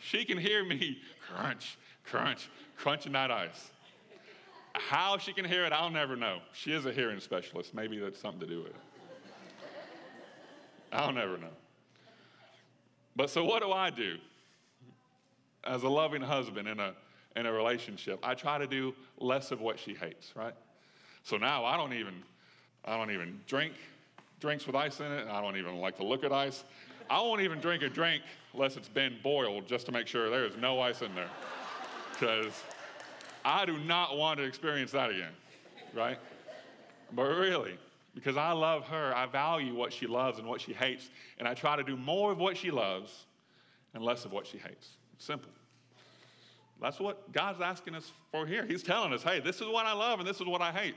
she 0.00 0.24
can 0.24 0.38
hear 0.38 0.64
me 0.64 0.98
crunch, 1.28 1.78
crunch, 2.04 2.48
crunching 2.76 3.12
that 3.12 3.30
ice. 3.30 3.70
How 4.74 5.18
she 5.18 5.32
can 5.32 5.44
hear 5.44 5.64
it, 5.64 5.72
I'll 5.72 5.90
never 5.90 6.16
know. 6.16 6.38
She 6.54 6.72
is 6.72 6.86
a 6.86 6.92
hearing 6.92 7.20
specialist. 7.20 7.74
Maybe 7.74 7.98
that's 7.98 8.18
something 8.18 8.40
to 8.40 8.46
do 8.46 8.62
with 8.62 8.70
it. 8.70 8.76
I'll 10.92 11.12
never 11.12 11.36
know. 11.36 11.52
But 13.14 13.30
so, 13.30 13.44
what 13.44 13.62
do 13.62 13.70
I 13.70 13.90
do 13.90 14.16
as 15.64 15.82
a 15.82 15.88
loving 15.88 16.22
husband 16.22 16.66
in 16.68 16.80
a, 16.80 16.94
in 17.36 17.46
a 17.46 17.52
relationship? 17.52 18.18
I 18.22 18.34
try 18.34 18.58
to 18.58 18.66
do 18.66 18.94
less 19.18 19.50
of 19.52 19.60
what 19.60 19.78
she 19.78 19.94
hates, 19.94 20.34
right? 20.34 20.54
So 21.22 21.36
now 21.36 21.64
I 21.64 21.76
don't 21.76 21.92
even, 21.92 22.14
I 22.84 22.96
don't 22.96 23.10
even 23.10 23.40
drink 23.46 23.74
drinks 24.42 24.66
with 24.66 24.74
ice 24.74 24.98
in 24.98 25.06
it. 25.06 25.28
I 25.28 25.40
don't 25.40 25.56
even 25.56 25.76
like 25.76 25.96
to 25.98 26.04
look 26.04 26.24
at 26.24 26.32
ice. 26.32 26.64
I 27.08 27.20
won't 27.20 27.40
even 27.40 27.60
drink 27.60 27.82
a 27.82 27.88
drink 27.88 28.22
unless 28.52 28.76
it's 28.76 28.88
been 28.88 29.16
boiled 29.22 29.66
just 29.68 29.86
to 29.86 29.92
make 29.92 30.08
sure 30.08 30.28
there 30.28 30.44
is 30.44 30.56
no 30.56 30.80
ice 30.80 31.00
in 31.00 31.14
there. 31.14 31.30
Because 32.12 32.52
I 33.44 33.64
do 33.64 33.78
not 33.78 34.18
want 34.18 34.38
to 34.38 34.44
experience 34.44 34.90
that 34.90 35.10
again, 35.10 35.32
right? 35.94 36.18
But 37.14 37.28
really, 37.28 37.78
because 38.14 38.36
I 38.36 38.50
love 38.50 38.84
her, 38.88 39.14
I 39.14 39.26
value 39.26 39.74
what 39.74 39.92
she 39.92 40.08
loves 40.08 40.38
and 40.38 40.48
what 40.48 40.60
she 40.60 40.72
hates, 40.72 41.08
and 41.38 41.46
I 41.46 41.54
try 41.54 41.76
to 41.76 41.84
do 41.84 41.96
more 41.96 42.32
of 42.32 42.38
what 42.38 42.56
she 42.56 42.72
loves 42.72 43.26
and 43.94 44.02
less 44.02 44.24
of 44.24 44.32
what 44.32 44.46
she 44.46 44.58
hates. 44.58 44.88
Simple. 45.18 45.50
That's 46.80 46.98
what 46.98 47.30
God's 47.32 47.60
asking 47.60 47.94
us 47.94 48.10
for 48.32 48.44
here. 48.44 48.66
He's 48.66 48.82
telling 48.82 49.12
us, 49.12 49.22
hey, 49.22 49.38
this 49.38 49.60
is 49.60 49.68
what 49.68 49.86
I 49.86 49.92
love 49.92 50.18
and 50.18 50.28
this 50.28 50.40
is 50.40 50.46
what 50.46 50.60
I 50.60 50.72
hate. 50.72 50.96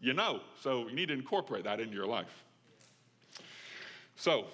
You 0.00 0.14
know, 0.14 0.40
so 0.62 0.88
you 0.88 0.94
need 0.94 1.08
to 1.08 1.14
incorporate 1.14 1.64
that 1.64 1.78
into 1.78 1.94
your 1.94 2.06
life. 2.06 2.44
So, 4.16 4.46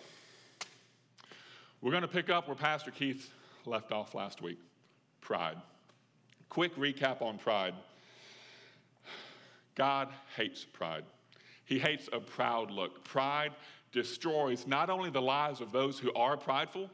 we're 1.80 1.90
going 1.90 2.02
to 2.02 2.08
pick 2.08 2.30
up 2.30 2.48
where 2.48 2.56
Pastor 2.56 2.90
Keith 2.90 3.30
left 3.66 3.92
off 3.92 4.14
last 4.14 4.42
week 4.42 4.58
pride. 5.20 5.56
Quick 6.48 6.74
recap 6.76 7.22
on 7.22 7.38
pride. 7.38 7.74
God 9.76 10.08
hates 10.36 10.64
pride. 10.64 11.04
He 11.64 11.78
hates 11.78 12.08
a 12.12 12.18
proud 12.18 12.70
look. 12.70 13.04
Pride 13.04 13.52
destroys 13.92 14.66
not 14.66 14.90
only 14.90 15.10
the 15.10 15.22
lives 15.22 15.60
of 15.60 15.72
those 15.72 15.98
who 15.98 16.12
are 16.14 16.36
prideful, 16.36 16.90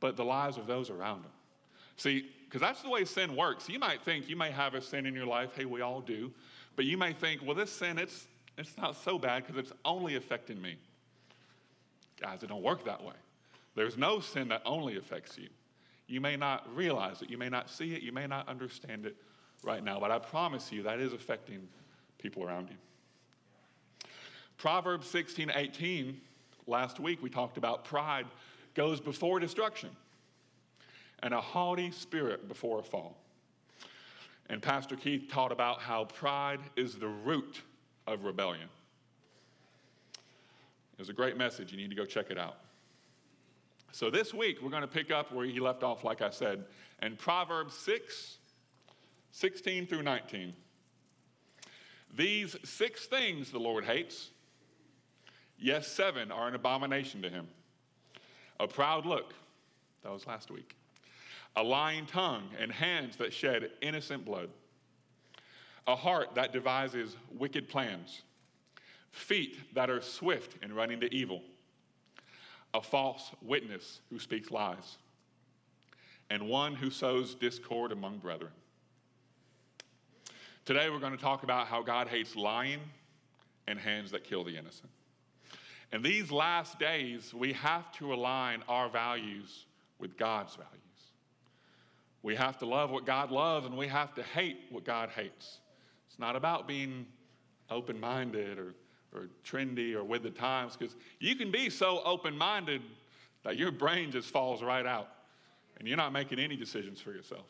but 0.00 0.16
the 0.16 0.24
lives 0.24 0.56
of 0.56 0.66
those 0.66 0.90
around 0.90 1.24
them. 1.24 1.32
See, 1.96 2.26
because 2.44 2.60
that's 2.60 2.82
the 2.82 2.88
way 2.88 3.04
sin 3.04 3.34
works. 3.34 3.68
You 3.68 3.78
might 3.78 4.02
think 4.02 4.28
you 4.28 4.36
may 4.36 4.50
have 4.50 4.74
a 4.74 4.82
sin 4.82 5.06
in 5.06 5.14
your 5.14 5.26
life. 5.26 5.50
Hey, 5.56 5.64
we 5.64 5.80
all 5.80 6.00
do. 6.00 6.30
But 6.76 6.84
you 6.84 6.96
may 6.96 7.12
think, 7.12 7.42
well, 7.44 7.54
this 7.54 7.70
sin, 7.70 7.98
it's, 7.98 8.26
it's 8.56 8.76
not 8.76 8.96
so 8.96 9.18
bad 9.18 9.46
because 9.46 9.58
it's 9.58 9.72
only 9.84 10.16
affecting 10.16 10.60
me. 10.60 10.76
Guys, 12.22 12.42
it 12.42 12.48
don't 12.48 12.62
work 12.62 12.84
that 12.84 13.02
way. 13.02 13.14
There's 13.74 13.98
no 13.98 14.20
sin 14.20 14.48
that 14.48 14.62
only 14.64 14.96
affects 14.96 15.36
you. 15.36 15.48
You 16.06 16.20
may 16.20 16.36
not 16.36 16.74
realize 16.74 17.20
it, 17.20 17.30
you 17.30 17.38
may 17.38 17.48
not 17.48 17.68
see 17.68 17.94
it, 17.94 18.02
you 18.02 18.12
may 18.12 18.26
not 18.26 18.48
understand 18.48 19.06
it 19.06 19.16
right 19.64 19.82
now, 19.82 19.98
but 19.98 20.10
I 20.10 20.18
promise 20.18 20.70
you 20.70 20.82
that 20.84 21.00
is 21.00 21.12
affecting 21.12 21.66
people 22.18 22.44
around 22.44 22.68
you. 22.70 22.76
Proverbs 24.56 25.08
16 25.08 25.50
18, 25.52 26.20
last 26.66 27.00
week 27.00 27.22
we 27.22 27.28
talked 27.28 27.56
about 27.56 27.84
pride 27.84 28.26
goes 28.74 29.00
before 29.00 29.40
destruction 29.40 29.90
and 31.22 31.34
a 31.34 31.40
haughty 31.40 31.90
spirit 31.90 32.48
before 32.48 32.78
a 32.78 32.82
fall. 32.82 33.16
And 34.48 34.62
Pastor 34.62 34.96
Keith 34.96 35.28
taught 35.30 35.50
about 35.50 35.80
how 35.80 36.04
pride 36.04 36.60
is 36.76 36.94
the 36.96 37.08
root 37.08 37.62
of 38.06 38.24
rebellion. 38.24 38.68
It 41.02 41.06
was 41.06 41.08
a 41.08 41.14
great 41.14 41.36
message. 41.36 41.72
You 41.72 41.78
need 41.78 41.90
to 41.90 41.96
go 41.96 42.04
check 42.04 42.30
it 42.30 42.38
out. 42.38 42.58
So 43.90 44.08
this 44.08 44.32
week, 44.32 44.62
we're 44.62 44.70
going 44.70 44.82
to 44.82 44.86
pick 44.86 45.10
up 45.10 45.32
where 45.32 45.44
he 45.44 45.58
left 45.58 45.82
off, 45.82 46.04
like 46.04 46.22
I 46.22 46.30
said, 46.30 46.64
in 47.02 47.16
Proverbs 47.16 47.74
6 47.74 48.38
16 49.32 49.88
through 49.88 50.04
19. 50.04 50.52
These 52.16 52.54
six 52.62 53.06
things 53.06 53.50
the 53.50 53.58
Lord 53.58 53.84
hates, 53.84 54.30
yes, 55.58 55.88
seven 55.88 56.30
are 56.30 56.46
an 56.46 56.54
abomination 56.54 57.20
to 57.22 57.28
him. 57.28 57.48
A 58.60 58.68
proud 58.68 59.04
look, 59.04 59.34
that 60.04 60.12
was 60.12 60.24
last 60.28 60.52
week 60.52 60.76
a 61.56 61.62
lying 61.64 62.06
tongue, 62.06 62.48
and 62.60 62.70
hands 62.70 63.16
that 63.16 63.32
shed 63.32 63.70
innocent 63.80 64.24
blood, 64.24 64.50
a 65.88 65.96
heart 65.96 66.36
that 66.36 66.52
devises 66.52 67.16
wicked 67.36 67.68
plans, 67.68 68.22
feet 69.12 69.74
that 69.74 69.90
are 69.90 70.00
swift 70.00 70.56
in 70.62 70.74
running 70.74 71.00
to 71.00 71.14
evil, 71.14 71.42
a 72.74 72.82
false 72.82 73.30
witness 73.42 74.00
who 74.10 74.18
speaks 74.18 74.50
lies, 74.50 74.96
and 76.30 76.48
one 76.48 76.74
who 76.74 76.90
sows 76.90 77.34
discord 77.34 77.92
among 77.92 78.18
brethren. 78.18 78.52
Today, 80.64 80.88
we're 80.90 80.98
going 80.98 81.16
to 81.16 81.22
talk 81.22 81.42
about 81.42 81.66
how 81.66 81.82
God 81.82 82.08
hates 82.08 82.34
lying 82.34 82.80
and 83.68 83.78
hands 83.78 84.10
that 84.12 84.24
kill 84.24 84.44
the 84.44 84.56
innocent. 84.56 84.90
In 85.92 86.02
these 86.02 86.32
last 86.32 86.78
days, 86.78 87.34
we 87.34 87.52
have 87.52 87.92
to 87.92 88.14
align 88.14 88.62
our 88.66 88.88
values 88.88 89.66
with 89.98 90.16
God's 90.16 90.54
values. 90.54 90.70
We 92.22 92.34
have 92.36 92.58
to 92.58 92.66
love 92.66 92.90
what 92.90 93.04
God 93.04 93.30
loves 93.30 93.66
and 93.66 93.76
we 93.76 93.88
have 93.88 94.14
to 94.14 94.22
hate 94.22 94.58
what 94.70 94.84
God 94.84 95.10
hates. 95.10 95.58
It's 96.08 96.18
not 96.18 96.36
about 96.36 96.66
being 96.66 97.06
open 97.68 97.98
minded 98.00 98.58
or, 98.58 98.74
or 99.14 99.28
trendy 99.44 99.94
or 99.94 100.04
with 100.04 100.22
the 100.22 100.30
times 100.30 100.76
because 100.76 100.96
you 101.18 101.36
can 101.36 101.50
be 101.50 101.68
so 101.70 102.02
open 102.04 102.36
minded 102.36 102.82
that 103.44 103.56
your 103.56 103.70
brain 103.70 104.10
just 104.10 104.28
falls 104.30 104.62
right 104.62 104.86
out 104.86 105.08
and 105.78 105.86
you're 105.86 105.96
not 105.96 106.12
making 106.12 106.38
any 106.38 106.56
decisions 106.56 107.00
for 107.00 107.12
yourself. 107.12 107.46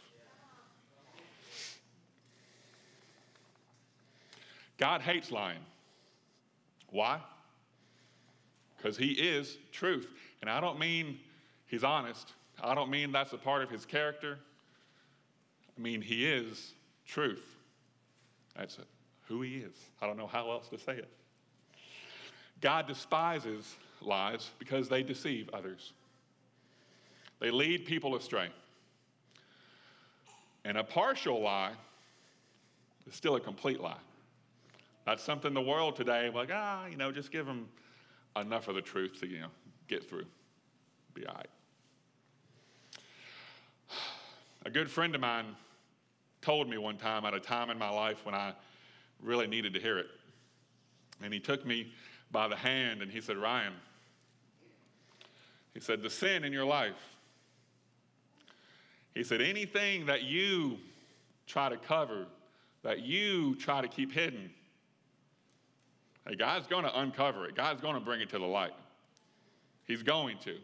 God 4.78 5.00
hates 5.00 5.30
lying. 5.30 5.60
Why? 6.90 7.20
Because 8.76 8.96
he 8.96 9.12
is 9.12 9.56
truth. 9.70 10.08
And 10.40 10.50
I 10.50 10.60
don't 10.60 10.78
mean 10.78 11.18
he's 11.66 11.84
honest, 11.84 12.32
I 12.62 12.74
don't 12.74 12.90
mean 12.90 13.12
that's 13.12 13.32
a 13.32 13.38
part 13.38 13.62
of 13.62 13.70
his 13.70 13.84
character. 13.84 14.38
I 15.76 15.80
mean, 15.80 16.00
He 16.00 16.26
is 16.26 16.72
truth. 17.06 17.44
That's 18.56 18.78
it. 18.78 18.86
who 19.26 19.42
He 19.42 19.56
is. 19.56 19.74
I 20.00 20.06
don't 20.06 20.16
know 20.16 20.26
how 20.26 20.50
else 20.50 20.68
to 20.68 20.78
say 20.78 20.94
it. 20.94 21.08
God 22.62 22.86
despises 22.86 23.76
lies 24.00 24.50
because 24.58 24.88
they 24.88 25.02
deceive 25.02 25.50
others, 25.52 25.92
they 27.40 27.50
lead 27.50 27.84
people 27.84 28.16
astray. 28.16 28.48
And 30.64 30.78
a 30.78 30.84
partial 30.84 31.42
lie 31.42 31.72
is 33.06 33.14
still 33.14 33.34
a 33.34 33.40
complete 33.40 33.80
lie. 33.80 33.98
That's 35.04 35.24
something 35.24 35.52
the 35.52 35.60
world 35.60 35.96
today, 35.96 36.30
like, 36.32 36.50
ah, 36.52 36.86
you 36.86 36.96
know, 36.96 37.10
just 37.10 37.32
give 37.32 37.44
them 37.44 37.68
enough 38.36 38.68
of 38.68 38.76
the 38.76 38.80
truth 38.80 39.18
to, 39.20 39.26
you 39.26 39.40
know, 39.40 39.48
get 39.88 40.08
through. 40.08 40.26
Be 41.14 41.26
all 41.26 41.34
right. 41.34 41.48
A 44.64 44.70
good 44.70 44.88
friend 44.88 45.12
of 45.16 45.20
mine 45.20 45.46
told 46.40 46.68
me 46.68 46.78
one 46.78 46.96
time 46.96 47.24
at 47.24 47.34
a 47.34 47.40
time 47.40 47.70
in 47.70 47.78
my 47.78 47.90
life 47.90 48.24
when 48.24 48.36
I 48.36 48.52
really 49.20 49.48
needed 49.48 49.74
to 49.74 49.80
hear 49.80 49.98
it. 49.98 50.06
And 51.22 51.34
he 51.34 51.40
took 51.40 51.66
me 51.66 51.92
by 52.32 52.48
the 52.48 52.56
hand 52.56 53.02
and 53.02 53.10
he 53.10 53.20
said, 53.20 53.36
Ryan, 53.36 53.74
he 55.74 55.80
said, 55.80 56.02
the 56.02 56.10
sin 56.10 56.44
in 56.44 56.52
your 56.52 56.64
life. 56.64 57.00
He 59.14 59.22
said, 59.22 59.40
anything 59.40 60.06
that 60.06 60.22
you 60.22 60.78
try 61.46 61.68
to 61.68 61.76
cover, 61.76 62.26
that 62.82 63.00
you 63.00 63.54
try 63.56 63.80
to 63.80 63.88
keep 63.88 64.12
hidden, 64.12 64.50
hey, 66.26 66.34
God's 66.34 66.66
going 66.66 66.84
to 66.84 67.00
uncover 67.00 67.46
it. 67.46 67.54
God's 67.54 67.80
going 67.80 67.94
to 67.94 68.00
bring 68.00 68.20
it 68.20 68.30
to 68.30 68.38
the 68.38 68.46
light. 68.46 68.72
He's 69.86 70.02
going 70.02 70.38
to 70.44 70.56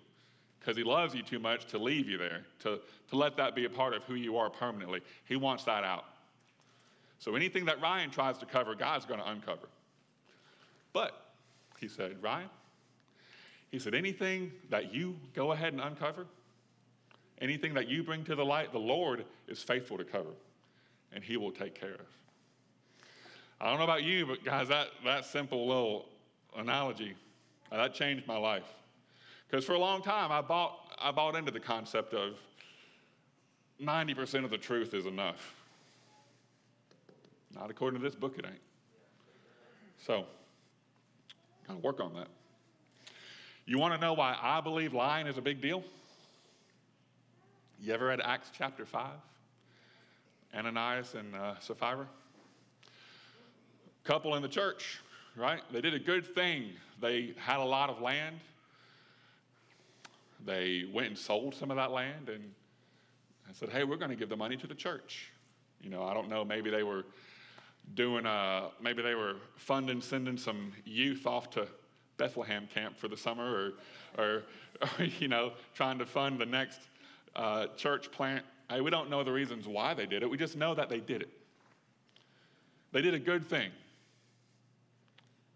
because 0.60 0.76
he 0.76 0.84
loves 0.84 1.14
you 1.14 1.22
too 1.22 1.38
much 1.38 1.66
to 1.66 1.78
leave 1.78 2.08
you 2.08 2.18
there, 2.18 2.44
to, 2.60 2.78
to 3.08 3.16
let 3.16 3.37
that 3.37 3.54
be 3.54 3.64
a 3.64 3.70
part 3.70 3.94
of 3.94 4.02
who 4.04 4.14
you 4.14 4.37
are 4.37 4.50
permanently. 4.50 5.00
He 5.25 5.37
wants 5.37 5.64
that 5.64 5.84
out. 5.84 6.04
So 7.18 7.34
anything 7.34 7.64
that 7.64 7.80
Ryan 7.80 8.10
tries 8.10 8.38
to 8.38 8.46
cover, 8.46 8.75
God's 8.75 9.06
going 9.06 9.20
to 9.20 9.28
uncover. 9.28 9.68
But, 10.92 11.27
he 11.80 11.88
said, 11.88 12.16
Ryan, 12.23 12.49
he 13.70 13.78
said, 13.78 13.94
anything 13.94 14.52
that 14.70 14.94
you 14.94 15.16
go 15.35 15.52
ahead 15.52 15.73
and 15.73 15.82
uncover, 15.82 16.26
anything 17.40 17.75
that 17.75 17.88
you 17.88 18.02
bring 18.02 18.25
to 18.25 18.35
the 18.35 18.44
light, 18.44 18.73
the 18.73 18.78
Lord 18.78 19.25
is 19.47 19.62
faithful 19.62 19.99
to 19.99 20.04
cover, 20.04 20.30
and 21.12 21.23
he 21.23 21.37
will 21.37 21.52
take 21.52 21.78
care 21.78 21.94
of. 21.94 22.06
I 23.61 23.68
don't 23.68 23.78
know 23.78 23.85
about 23.85 24.04
you, 24.04 24.25
but 24.26 24.44
guys, 24.44 24.68
that, 24.68 24.88
that 25.04 25.25
simple 25.25 25.66
little 25.66 26.06
analogy, 26.56 27.14
that 27.70 27.92
changed 27.92 28.26
my 28.26 28.37
life. 28.37 28.64
Because 29.49 29.64
for 29.64 29.73
a 29.73 29.78
long 29.78 30.02
time, 30.02 30.30
I 30.30 30.40
bought, 30.40 30.78
I 31.00 31.11
bought 31.11 31.35
into 31.35 31.50
the 31.50 31.61
concept 31.61 32.14
of 32.14 32.35
90% 33.82 34.44
of 34.44 34.50
the 34.50 34.58
truth 34.58 34.94
is 34.94 35.06
enough. 35.06 35.54
Not 37.54 37.70
according 37.70 38.00
to 38.00 38.04
this 38.04 38.14
book, 38.14 38.38
it 38.38 38.44
ain't. 38.44 38.61
So, 40.04 40.26
gotta 41.68 41.80
work 41.80 42.00
on 42.00 42.14
that. 42.14 42.28
You 43.66 43.78
want 43.78 43.94
to 43.94 44.00
know 44.00 44.14
why 44.14 44.37
I 44.40 44.60
believe 44.60 44.94
lying 44.94 45.26
is 45.26 45.37
a 45.37 45.42
big 45.42 45.60
deal? 45.60 45.84
You 47.80 47.92
ever 47.92 48.06
read 48.06 48.20
Acts 48.25 48.50
chapter 48.56 48.87
5? 48.87 49.10
Ananias 50.54 51.14
and 51.14 51.37
uh, 51.37 51.58
Sapphira? 51.60 52.06
Couple 54.04 54.34
in 54.37 54.42
the 54.42 54.48
church, 54.48 55.00
right? 55.37 55.60
They 55.70 55.82
did 55.82 55.92
a 55.92 55.98
good 55.98 56.34
thing. 56.34 56.70
They 57.00 57.34
had 57.37 57.60
a 57.60 57.64
lot 57.64 57.90
of 57.90 58.00
land. 58.00 58.37
They 60.46 60.87
went 60.90 61.08
and 61.08 61.18
sold 61.18 61.54
some 61.54 61.70
of 61.70 61.76
that 61.76 61.90
land 61.90 62.30
and 62.30 62.42
I 63.48 63.52
said, 63.52 63.68
hey, 63.68 63.84
we're 63.84 63.96
going 63.96 64.10
to 64.10 64.16
give 64.16 64.28
the 64.28 64.37
money 64.37 64.56
to 64.56 64.66
the 64.66 64.75
church. 64.75 65.30
You 65.82 65.90
know, 65.90 66.02
I 66.04 66.14
don't 66.14 66.28
know, 66.28 66.44
maybe 66.44 66.70
they 66.70 66.82
were 66.82 67.04
doing, 67.95 68.26
a, 68.26 68.28
uh, 68.28 68.71
maybe 68.80 69.02
they 69.02 69.14
were 69.14 69.37
funding, 69.57 70.00
sending 70.00 70.37
some 70.37 70.73
youth 70.85 71.26
off 71.26 71.50
to 71.50 71.66
Bethlehem 72.16 72.68
camp 72.73 72.97
for 72.97 73.09
the 73.09 73.16
summer 73.16 73.73
or, 74.16 74.23
or, 74.23 74.42
or 74.83 75.04
you 75.18 75.28
know, 75.28 75.52
trying 75.75 75.99
to 75.99 76.07
fund 76.07 76.38
the 76.38 76.47
next 76.47 76.80
uh, 77.37 77.66
church 77.76 78.11
plant. 78.11 78.45
We 78.83 78.90
don't 78.90 79.09
know 79.09 79.25
the 79.25 79.33
reasons 79.33 79.66
why 79.66 79.95
they 79.95 80.04
did 80.04 80.23
it. 80.23 80.28
We 80.28 80.37
just 80.37 80.57
know 80.57 80.75
that 80.75 80.90
they 80.90 81.00
did 81.00 81.23
it. 81.23 81.30
They 82.92 83.02
did 83.02 83.14
a 83.14 83.18
good 83.18 83.47
thing, 83.47 83.71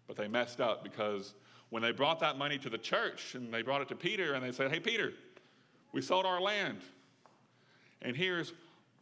but 0.07 0.15
they 0.15 0.27
messed 0.27 0.61
up 0.61 0.83
because 0.83 1.33
when 1.69 1.81
they 1.81 1.91
brought 1.91 2.19
that 2.19 2.37
money 2.37 2.57
to 2.59 2.69
the 2.69 2.77
church 2.77 3.35
and 3.35 3.51
they 3.51 3.61
brought 3.63 3.81
it 3.81 3.87
to 3.89 3.95
Peter 3.95 4.33
and 4.33 4.43
they 4.43 4.51
said, 4.51 4.71
Hey, 4.71 4.79
Peter, 4.79 5.13
we 5.91 6.01
sold 6.01 6.25
our 6.25 6.39
land. 6.39 6.79
And 8.01 8.15
here's 8.15 8.53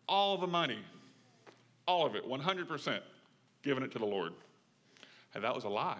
all 0.07 0.37
the 0.37 0.47
money, 0.47 0.79
all 1.87 2.05
of 2.05 2.15
it, 2.15 2.27
100%, 2.27 2.99
giving 3.63 3.83
it 3.83 3.91
to 3.91 3.99
the 3.99 4.05
Lord. 4.05 4.33
And 5.33 5.43
that 5.43 5.55
was 5.55 5.63
a 5.63 5.69
lie. 5.69 5.99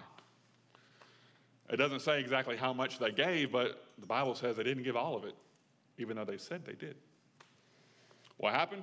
It 1.70 1.76
doesn't 1.76 2.00
say 2.00 2.20
exactly 2.20 2.56
how 2.56 2.72
much 2.72 2.98
they 2.98 3.10
gave, 3.10 3.50
but 3.52 3.84
the 3.98 4.06
Bible 4.06 4.34
says 4.34 4.56
they 4.56 4.62
didn't 4.62 4.82
give 4.82 4.96
all 4.96 5.16
of 5.16 5.24
it, 5.24 5.34
even 5.96 6.16
though 6.16 6.24
they 6.24 6.36
said 6.36 6.64
they 6.66 6.74
did. 6.74 6.96
What 8.36 8.52
happened? 8.52 8.82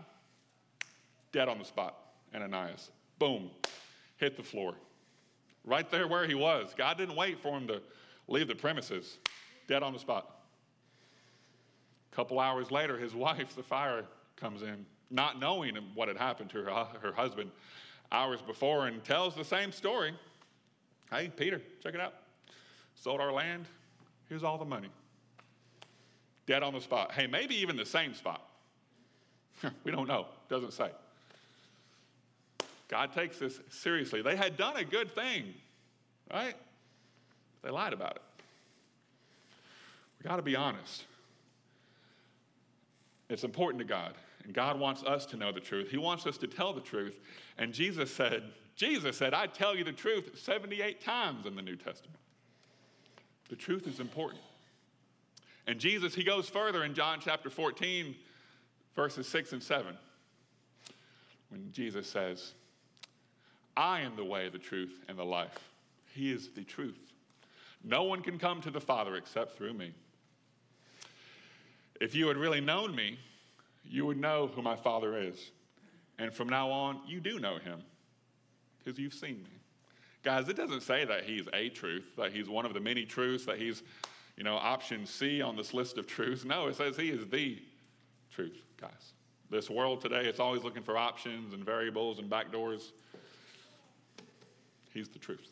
Dead 1.32 1.48
on 1.48 1.60
the 1.60 1.66
spot, 1.66 1.96
Ananias. 2.34 2.90
Boom, 3.20 3.52
hit 4.18 4.38
the 4.38 4.44
floor. 4.44 4.74
Right 5.66 5.90
there 5.92 6.08
where 6.08 6.26
he 6.26 6.34
was. 6.34 6.74
God 6.76 6.98
didn't 6.98 7.16
wait 7.16 7.40
for 7.42 7.56
him 7.56 7.68
to 7.68 7.82
leave 8.28 8.48
the 8.48 8.56
premises. 8.56 9.18
Dead 9.68 9.84
on 9.84 9.94
the 9.94 10.00
spot. 10.00 10.38
A 12.12 12.16
couple 12.16 12.40
hours 12.40 12.72
later, 12.72 12.98
his 12.98 13.14
wife, 13.16 13.54
Sapphira, 13.54 14.06
comes 14.36 14.64
in, 14.64 14.86
not 15.12 15.40
knowing 15.40 15.76
what 15.94 16.08
had 16.08 16.18
happened 16.18 16.50
to 16.52 16.64
her, 16.64 16.88
her 17.02 17.12
husband 17.12 17.52
hours 18.12 18.42
before, 18.42 18.88
and 18.88 19.04
tells 19.04 19.36
the 19.36 19.44
same 19.44 19.72
story. 19.72 20.14
Hey, 21.12 21.32
Peter, 21.36 21.62
check 21.82 21.94
it 21.94 22.00
out. 22.00 22.14
Sold 22.96 23.22
our 23.22 23.32
land. 23.32 23.66
Here's 24.28 24.44
all 24.44 24.58
the 24.58 24.66
money. 24.66 24.90
Dead 26.46 26.64
on 26.64 26.74
the 26.74 26.82
spot. 26.82 27.12
Hey, 27.12 27.28
maybe 27.28 27.56
even 27.56 27.76
the 27.76 27.86
same 27.86 28.14
spot. 28.14 28.48
we 29.84 29.92
don't 29.92 30.08
know. 30.08 30.26
Doesn't 30.50 30.74
say. 30.74 30.90
God 32.88 33.14
takes 33.14 33.38
this 33.38 33.60
seriously. 33.70 34.22
They 34.22 34.36
had 34.36 34.58
done 34.58 34.78
a 34.78 34.84
good 34.84 35.14
thing, 35.14 35.54
right? 36.34 36.56
They 37.62 37.70
lied 37.70 37.94
about 37.94 38.16
it. 38.16 38.22
We 40.20 40.28
got 40.28 40.38
to 40.38 40.42
be 40.42 40.56
honest. 40.56 41.06
It's 43.30 43.44
important 43.44 43.80
to 43.80 43.86
God, 43.86 44.16
and 44.44 44.54
God 44.54 44.80
wants 44.80 45.04
us 45.04 45.26
to 45.28 45.38
know 45.38 45.52
the 45.52 45.60
truth. 45.60 45.90
He 45.90 45.98
wants 45.98 46.26
us 46.26 46.38
to 46.40 46.48
tell 46.48 46.74
the 46.74 46.82
truth. 46.82 47.20
And 47.58 47.74
Jesus 47.74 48.14
said, 48.14 48.44
Jesus 48.76 49.18
said, 49.18 49.34
I 49.34 49.48
tell 49.48 49.76
you 49.76 49.84
the 49.84 49.92
truth 49.92 50.40
78 50.42 51.02
times 51.02 51.46
in 51.46 51.56
the 51.56 51.62
New 51.62 51.76
Testament. 51.76 52.20
The 53.50 53.56
truth 53.56 53.88
is 53.88 54.00
important. 54.00 54.42
And 55.68 55.80
Jesus, 55.80 56.16
he 56.16 56.24
goes 56.24 56.48
further 56.50 56.84
in 56.84 56.94
John 56.94 57.20
chapter 57.22 57.50
14, 57.50 58.16
verses 58.96 59.28
6 59.28 59.54
and 59.54 59.62
7, 59.62 59.96
when 61.50 61.72
Jesus 61.72 62.08
says, 62.08 62.54
I 63.76 64.02
am 64.02 64.16
the 64.16 64.26
way, 64.26 64.50
the 64.50 64.58
truth, 64.58 64.94
and 65.08 65.18
the 65.18 65.24
life. 65.24 65.72
He 66.14 66.32
is 66.32 66.50
the 66.50 66.64
truth. 66.64 67.00
No 67.84 68.04
one 68.04 68.22
can 68.22 68.40
come 68.40 68.62
to 68.62 68.72
the 68.72 68.82
Father 68.82 69.16
except 69.16 69.58
through 69.58 69.74
me. 69.74 69.94
If 72.02 72.16
you 72.16 72.28
had 72.28 72.38
really 72.38 72.62
known 72.62 72.96
me, 72.96 73.20
you 73.90 74.06
would 74.06 74.18
know 74.18 74.52
who 74.54 74.62
my 74.62 74.76
Father 74.76 75.18
is. 75.18 75.52
And 76.20 76.34
from 76.34 76.48
now 76.50 76.70
on, 76.70 77.02
you 77.08 77.20
do 77.20 77.40
know 77.40 77.58
him 77.58 77.82
because 78.78 79.00
you've 79.00 79.14
seen 79.14 79.38
me. 79.44 79.50
Guys, 80.22 80.50
it 80.50 80.58
doesn't 80.58 80.82
say 80.82 81.06
that 81.06 81.24
he's 81.24 81.48
a 81.54 81.70
truth, 81.70 82.04
that 82.18 82.32
he's 82.32 82.50
one 82.50 82.66
of 82.66 82.74
the 82.74 82.80
many 82.80 83.06
truths, 83.06 83.46
that 83.46 83.58
he's, 83.58 83.84
you 84.36 84.44
know, 84.44 84.56
option 84.56 85.06
C 85.06 85.42
on 85.42 85.56
this 85.56 85.74
list 85.74 85.98
of 85.98 86.08
truths. 86.08 86.44
No, 86.44 86.68
it 86.68 86.76
says 86.76 86.98
he 86.98 87.10
is 87.10 87.26
the 87.28 87.58
truth, 88.30 88.62
guys. 88.80 89.14
This 89.50 89.70
world 89.70 90.02
today, 90.02 90.26
it's 90.26 90.40
always 90.40 90.64
looking 90.64 90.84
for 90.84 90.98
options 90.98 91.54
and 91.54 91.66
variables 91.66 92.20
and 92.20 92.30
back 92.30 92.52
doors. 92.52 92.92
He's 94.94 95.08
the 95.08 95.20
truth. 95.20 95.48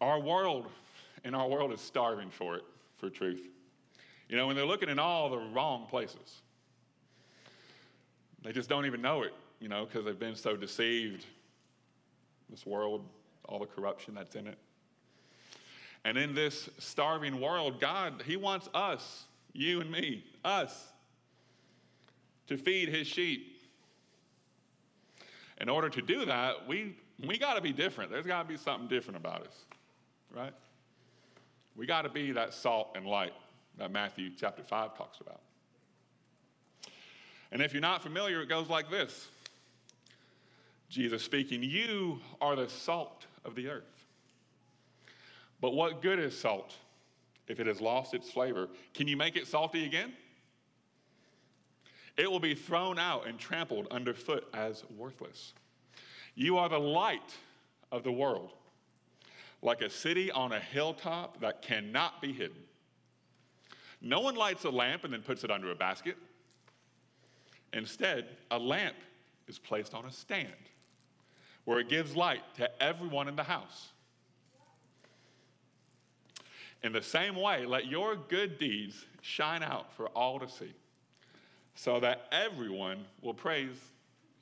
Our 0.00 0.20
world, 0.20 0.66
and 1.24 1.34
our 1.34 1.48
world 1.48 1.72
is 1.72 1.80
starving 1.80 2.30
for 2.30 2.56
it, 2.56 2.64
for 2.98 3.08
truth. 3.08 3.48
You 4.28 4.36
know, 4.36 4.46
when 4.46 4.56
they're 4.56 4.66
looking 4.66 4.88
in 4.88 4.98
all 4.98 5.30
the 5.30 5.38
wrong 5.38 5.86
places, 5.88 6.42
they 8.42 8.52
just 8.52 8.68
don't 8.68 8.86
even 8.86 9.00
know 9.00 9.22
it, 9.22 9.32
you 9.60 9.68
know, 9.68 9.84
because 9.84 10.04
they've 10.04 10.18
been 10.18 10.36
so 10.36 10.56
deceived. 10.56 11.24
This 12.48 12.64
world, 12.64 13.04
all 13.48 13.58
the 13.58 13.66
corruption 13.66 14.14
that's 14.14 14.36
in 14.36 14.46
it. 14.46 14.58
And 16.04 16.16
in 16.16 16.34
this 16.34 16.68
starving 16.78 17.40
world, 17.40 17.80
God, 17.80 18.22
He 18.24 18.36
wants 18.36 18.68
us, 18.74 19.24
you 19.52 19.80
and 19.80 19.90
me, 19.90 20.24
us, 20.44 20.86
to 22.46 22.56
feed 22.56 22.88
His 22.88 23.06
sheep. 23.06 23.60
In 25.60 25.68
order 25.68 25.88
to 25.88 26.02
do 26.02 26.24
that, 26.26 26.68
we, 26.68 26.96
we 27.26 27.38
got 27.38 27.54
to 27.54 27.60
be 27.60 27.72
different. 27.72 28.10
There's 28.10 28.26
got 28.26 28.42
to 28.42 28.48
be 28.48 28.56
something 28.56 28.88
different 28.88 29.16
about 29.16 29.42
us, 29.42 29.64
right? 30.32 30.52
We 31.74 31.86
got 31.86 32.02
to 32.02 32.08
be 32.08 32.30
that 32.32 32.54
salt 32.54 32.92
and 32.94 33.06
light 33.06 33.32
that 33.78 33.92
Matthew 33.92 34.30
chapter 34.36 34.62
5 34.62 34.96
talks 34.96 35.20
about. 35.20 35.40
And 37.52 37.62
if 37.62 37.72
you're 37.72 37.80
not 37.80 38.02
familiar, 38.02 38.40
it 38.42 38.48
goes 38.48 38.68
like 38.68 38.90
this 38.90 39.28
Jesus 40.88 41.22
speaking, 41.22 41.62
You 41.62 42.20
are 42.40 42.56
the 42.56 42.68
salt 42.68 43.26
of 43.44 43.54
the 43.54 43.68
earth. 43.68 43.84
But 45.60 45.74
what 45.74 46.02
good 46.02 46.18
is 46.18 46.38
salt 46.38 46.74
if 47.48 47.60
it 47.60 47.66
has 47.66 47.80
lost 47.80 48.14
its 48.14 48.30
flavor? 48.30 48.68
Can 48.94 49.08
you 49.08 49.16
make 49.16 49.36
it 49.36 49.46
salty 49.46 49.84
again? 49.84 50.12
It 52.16 52.30
will 52.30 52.40
be 52.40 52.54
thrown 52.54 52.98
out 52.98 53.26
and 53.26 53.38
trampled 53.38 53.88
underfoot 53.90 54.46
as 54.54 54.84
worthless. 54.96 55.52
You 56.34 56.58
are 56.58 56.68
the 56.68 56.78
light 56.78 57.34
of 57.92 58.04
the 58.04 58.12
world, 58.12 58.52
like 59.62 59.82
a 59.82 59.90
city 59.90 60.30
on 60.30 60.52
a 60.52 60.60
hilltop 60.60 61.40
that 61.40 61.62
cannot 61.62 62.20
be 62.22 62.32
hidden. 62.32 62.65
No 64.00 64.20
one 64.20 64.36
lights 64.36 64.64
a 64.64 64.70
lamp 64.70 65.04
and 65.04 65.12
then 65.12 65.22
puts 65.22 65.44
it 65.44 65.50
under 65.50 65.70
a 65.70 65.74
basket. 65.74 66.16
Instead, 67.72 68.26
a 68.50 68.58
lamp 68.58 68.96
is 69.48 69.58
placed 69.58 69.94
on 69.94 70.04
a 70.04 70.12
stand 70.12 70.52
where 71.64 71.80
it 71.80 71.88
gives 71.88 72.14
light 72.14 72.42
to 72.56 72.82
everyone 72.82 73.28
in 73.28 73.36
the 73.36 73.42
house. 73.42 73.88
In 76.82 76.92
the 76.92 77.02
same 77.02 77.34
way, 77.34 77.66
let 77.66 77.86
your 77.86 78.16
good 78.16 78.58
deeds 78.58 79.04
shine 79.20 79.62
out 79.62 79.92
for 79.94 80.06
all 80.08 80.38
to 80.38 80.48
see, 80.48 80.72
so 81.74 81.98
that 82.00 82.26
everyone 82.30 83.04
will 83.22 83.34
praise 83.34 83.76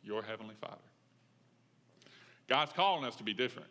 your 0.03 0.23
heavenly 0.23 0.55
Father. 0.61 0.77
God's 2.47 2.73
calling 2.73 3.05
us 3.05 3.17
to 3.17 3.25
be 3.25 3.33
different, 3.33 3.69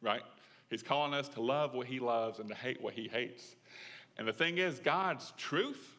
right? 0.00 0.22
He's 0.70 0.82
calling 0.82 1.12
us 1.12 1.28
to 1.30 1.42
love 1.42 1.74
what 1.74 1.86
He 1.86 2.00
loves 2.00 2.38
and 2.38 2.48
to 2.48 2.54
hate 2.54 2.80
what 2.80 2.94
He 2.94 3.08
hates. 3.08 3.56
And 4.20 4.28
the 4.28 4.34
thing 4.34 4.58
is, 4.58 4.78
God's 4.80 5.32
truth 5.38 5.96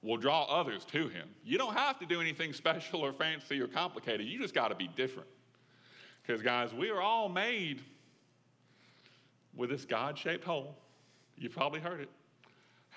will 0.00 0.16
draw 0.16 0.44
others 0.44 0.84
to 0.84 1.08
Him. 1.08 1.28
You 1.44 1.58
don't 1.58 1.74
have 1.74 1.98
to 1.98 2.06
do 2.06 2.20
anything 2.20 2.52
special 2.52 3.00
or 3.00 3.12
fancy 3.12 3.60
or 3.60 3.66
complicated. 3.66 4.28
You 4.28 4.38
just 4.38 4.54
got 4.54 4.68
to 4.68 4.76
be 4.76 4.86
different. 4.86 5.28
Because, 6.22 6.42
guys, 6.42 6.72
we 6.72 6.88
are 6.88 7.00
all 7.00 7.28
made 7.28 7.82
with 9.56 9.70
this 9.70 9.84
God 9.84 10.16
shaped 10.16 10.44
hole. 10.44 10.76
You 11.36 11.50
probably 11.50 11.80
heard 11.80 12.00
it. 12.00 12.10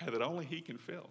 That 0.06 0.22
only 0.22 0.46
He 0.46 0.62
can 0.62 0.78
fill. 0.78 1.10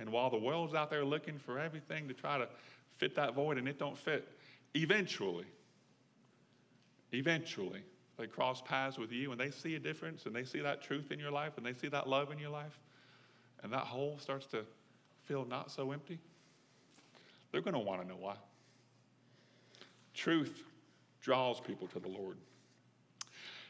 And 0.00 0.10
while 0.10 0.30
the 0.30 0.36
world's 0.36 0.74
out 0.74 0.90
there 0.90 1.04
looking 1.04 1.38
for 1.38 1.60
everything 1.60 2.08
to 2.08 2.14
try 2.14 2.38
to 2.38 2.48
fit 2.96 3.14
that 3.14 3.36
void 3.36 3.56
and 3.56 3.68
it 3.68 3.78
don't 3.78 3.96
fit, 3.96 4.26
eventually, 4.74 5.46
eventually, 7.12 7.84
they 8.18 8.26
cross 8.26 8.60
paths 8.60 8.98
with 8.98 9.12
you 9.12 9.30
and 9.30 9.40
they 9.40 9.50
see 9.50 9.76
a 9.76 9.78
difference 9.78 10.26
and 10.26 10.34
they 10.34 10.44
see 10.44 10.60
that 10.60 10.82
truth 10.82 11.12
in 11.12 11.18
your 11.18 11.30
life 11.30 11.52
and 11.56 11.64
they 11.64 11.72
see 11.72 11.88
that 11.88 12.08
love 12.08 12.32
in 12.32 12.38
your 12.38 12.50
life, 12.50 12.78
and 13.62 13.72
that 13.72 13.84
hole 13.84 14.18
starts 14.20 14.46
to 14.46 14.64
feel 15.24 15.44
not 15.44 15.70
so 15.70 15.92
empty, 15.92 16.18
they're 17.52 17.60
going 17.60 17.74
to 17.74 17.80
want 17.80 18.02
to 18.02 18.08
know 18.08 18.16
why. 18.18 18.34
Truth 20.14 20.62
draws 21.20 21.60
people 21.60 21.86
to 21.88 22.00
the 22.00 22.08
Lord. 22.08 22.36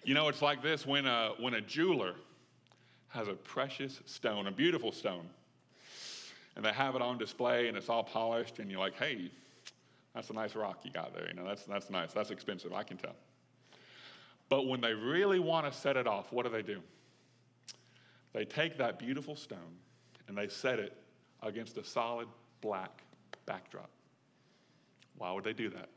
You 0.04 0.14
know, 0.14 0.28
it's 0.28 0.42
like 0.42 0.62
this 0.62 0.86
when 0.86 1.06
a, 1.06 1.32
when 1.38 1.54
a 1.54 1.60
jeweler 1.60 2.14
has 3.08 3.28
a 3.28 3.34
precious 3.34 4.00
stone, 4.06 4.46
a 4.46 4.52
beautiful 4.52 4.92
stone, 4.92 5.28
and 6.56 6.64
they 6.64 6.72
have 6.72 6.94
it 6.94 7.02
on 7.02 7.18
display 7.18 7.68
and 7.68 7.76
it's 7.76 7.88
all 7.88 8.04
polished, 8.04 8.58
and 8.58 8.70
you're 8.70 8.80
like, 8.80 8.94
hey, 8.94 9.30
that's 10.14 10.30
a 10.30 10.32
nice 10.32 10.54
rock 10.54 10.80
you 10.84 10.90
got 10.90 11.14
there. 11.14 11.28
You 11.28 11.34
know, 11.34 11.44
that's, 11.44 11.64
that's 11.64 11.90
nice. 11.90 12.12
That's 12.12 12.30
expensive, 12.30 12.72
I 12.72 12.82
can 12.82 12.96
tell. 12.96 13.14
But 14.48 14.66
when 14.66 14.80
they 14.80 14.94
really 14.94 15.38
want 15.38 15.70
to 15.70 15.78
set 15.78 15.96
it 15.96 16.06
off, 16.06 16.32
what 16.32 16.44
do 16.44 16.52
they 16.52 16.62
do? 16.62 16.80
They 18.32 18.44
take 18.44 18.78
that 18.78 18.98
beautiful 18.98 19.36
stone 19.36 19.76
and 20.26 20.36
they 20.36 20.48
set 20.48 20.78
it 20.78 20.96
against 21.42 21.76
a 21.76 21.84
solid 21.84 22.28
black 22.60 23.02
backdrop. 23.46 23.90
Why 25.16 25.32
would 25.32 25.44
they 25.44 25.52
do 25.52 25.68
that? 25.70 25.88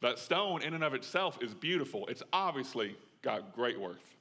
That 0.00 0.18
stone, 0.18 0.62
in 0.62 0.74
and 0.74 0.84
of 0.84 0.94
itself, 0.94 1.38
is 1.42 1.54
beautiful. 1.54 2.06
It's 2.06 2.22
obviously 2.32 2.96
got 3.22 3.54
great 3.54 3.80
worth. 3.80 4.16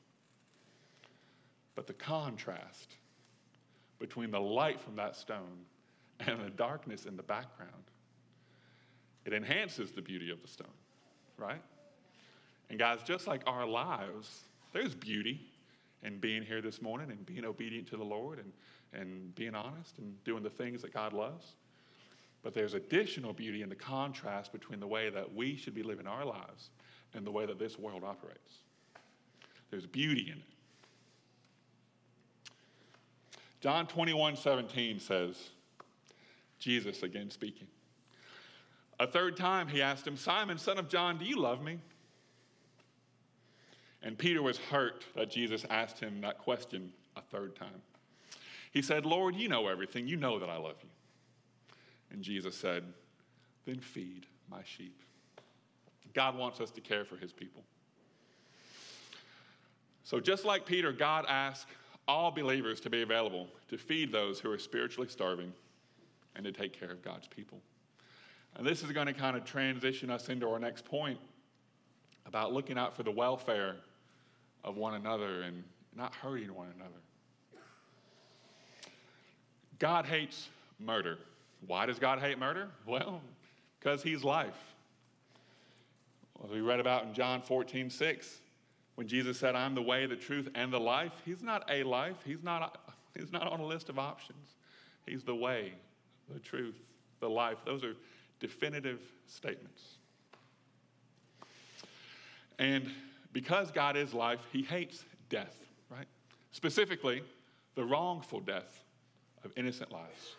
But 1.76 1.86
the 1.86 1.94
contrast 1.94 2.96
between 4.00 4.32
the 4.32 4.40
light 4.40 4.80
from 4.80 4.96
that 4.96 5.16
stone 5.16 5.66
and 6.22 6.40
the 6.44 6.50
darkness 6.50 7.06
in 7.06 7.18
the 7.18 7.24
background, 7.24 7.72
it 9.26 9.34
enhances 9.34 9.92
the 9.92 10.02
beauty 10.02 10.32
of 10.32 10.42
the 10.42 10.48
stone, 10.48 10.68
right? 11.38 11.62
And 12.70 12.80
guys, 12.80 13.00
just 13.04 13.28
like 13.28 13.42
our 13.46 13.66
lives, 13.66 14.42
there's 14.74 14.96
beauty 14.96 15.42
in 16.04 16.20
being 16.20 16.44
here 16.44 16.62
this 16.62 16.82
morning 16.82 17.12
and 17.12 17.26
being 17.26 17.46
obedient 17.46 17.88
to 17.90 17.98
the 17.98 18.04
Lord 18.04 18.40
and, 18.40 18.52
and 18.94 19.34
being 19.36 19.56
honest 19.56 19.98
and 19.98 20.24
doing 20.24 20.44
the 20.44 20.50
things 20.50 20.82
that 20.82 20.94
God 20.94 21.14
loves. 21.14 21.54
But 22.44 22.54
there's 22.54 22.76
additional 22.76 23.34
beauty 23.34 23.64
in 23.64 23.70
the 23.70 23.76
contrast 23.76 24.52
between 24.52 24.80
the 24.80 24.88
way 24.88 25.10
that 25.10 25.34
we 25.34 25.56
should 25.56 25.74
be 25.74 25.84
living 25.84 26.06
our 26.08 26.26
lives 26.26 26.70
and 27.14 27.26
the 27.26 27.32
way 27.32 27.46
that 27.46 27.58
this 27.58 27.80
world 27.80 28.04
operates. 28.04 28.60
There's 29.72 29.88
beauty 29.88 30.32
in 30.32 30.38
it. 30.38 30.44
John 33.62 33.88
21 33.88 34.36
17 34.36 35.00
says, 35.00 35.50
Jesus 36.60 37.02
again 37.02 37.32
speaking. 37.32 37.68
A 39.00 39.08
third 39.08 39.36
time 39.36 39.68
he 39.68 39.82
asked 39.82 40.06
him, 40.06 40.16
Simon, 40.16 40.58
son 40.58 40.78
of 40.78 40.88
John, 40.88 41.18
do 41.18 41.26
you 41.26 41.40
love 41.40 41.64
me? 41.64 41.80
And 44.06 44.16
Peter 44.16 44.44
was 44.44 44.60
hurt 44.60 45.04
that 45.16 45.32
Jesus 45.32 45.66
asked 45.72 46.00
him 46.00 46.22
that 46.22 46.38
question 46.38 46.94
a 47.18 47.22
third 47.22 47.56
time. 47.56 47.82
He 48.72 48.84
said, 48.84 49.04
Lord, 49.04 49.36
you 49.36 49.50
know 49.50 49.68
everything. 49.68 50.08
You 50.08 50.16
know 50.16 50.38
that 50.38 50.50
I 50.50 50.58
love 50.58 50.76
you. 50.84 50.90
And 52.12 52.22
Jesus 52.22 52.56
said, 52.56 52.84
Then 53.66 53.80
feed 53.80 54.28
my 54.50 54.62
sheep. 54.64 55.02
God 56.14 56.38
wants 56.38 56.62
us 56.62 56.70
to 56.72 56.82
care 56.82 57.04
for 57.04 57.18
his 57.18 57.34
people. 57.34 57.64
So, 60.04 60.20
just 60.20 60.46
like 60.46 60.68
Peter, 60.68 60.92
God 60.92 61.26
asked 61.28 61.68
all 62.08 62.30
believers 62.30 62.80
to 62.82 62.92
be 62.92 63.02
available 63.02 63.48
to 63.70 63.78
feed 63.78 64.12
those 64.12 64.40
who 64.40 64.52
are 64.52 64.60
spiritually 64.60 65.10
starving 65.10 65.52
and 66.36 66.46
to 66.46 66.52
take 66.52 66.80
care 66.80 66.92
of 66.92 67.02
God's 67.02 67.28
people. 67.28 67.60
And 68.56 68.68
this 68.68 68.84
is 68.84 68.92
going 68.92 69.08
to 69.08 69.14
kind 69.14 69.36
of 69.36 69.46
transition 69.46 70.12
us 70.12 70.30
into 70.30 70.48
our 70.48 70.60
next 70.60 70.86
point 70.86 71.18
about 72.28 72.54
looking 72.54 72.78
out 72.78 72.96
for 72.96 73.02
the 73.02 73.12
welfare 73.12 73.78
of 74.66 74.76
one 74.76 74.96
another 74.96 75.44
and 75.44 75.64
not 75.96 76.14
hurting 76.16 76.54
one 76.54 76.68
another. 76.76 76.92
God 79.80 80.06
hates 80.06 80.50
murder. 80.80 81.18
Why 81.68 81.86
does 81.86 82.00
God 82.00 82.20
hate 82.20 82.38
murder? 82.38 82.68
Well, 82.86 83.22
because 83.80 84.04
he's 84.04 84.24
life. 84.24 84.58
As 86.44 86.50
we 86.50 86.62
read 86.62 86.80
about 86.80 87.06
in 87.06 87.14
John 87.14 87.42
14, 87.42 87.90
6, 87.90 88.42
when 88.96 89.08
Jesus 89.08 89.40
said, 89.40 89.56
I'm 89.56 89.76
the 89.76 89.82
way, 89.82 90.06
the 90.06 90.16
truth, 90.16 90.50
and 90.56 90.74
the 90.74 90.80
life, 90.80 91.12
he's 91.24 91.42
not 91.42 91.70
a 91.70 91.84
life. 91.84 92.16
He's 92.26 92.44
not, 92.44 92.80
he's 93.18 93.32
not 93.32 93.48
on 93.48 93.60
a 93.60 93.66
list 93.66 93.90
of 93.90 94.00
options. 94.00 94.56
He's 95.06 95.24
the 95.24 95.36
way, 95.36 95.74
the 96.34 96.40
truth, 96.40 96.76
the 97.20 97.30
life. 97.30 97.58
Those 97.66 97.84
are 97.84 97.96
definitive 98.40 99.02
statements. 99.28 99.84
And 102.58 102.90
because 103.36 103.70
God 103.70 103.98
is 103.98 104.14
life, 104.14 104.40
he 104.54 104.62
hates 104.62 105.04
death, 105.28 105.58
right? 105.92 106.08
Specifically, 106.54 107.22
the 107.76 107.84
wrongful 107.84 108.40
death 108.40 108.82
of 109.44 109.52
innocent 109.58 109.92
lives. 109.92 110.38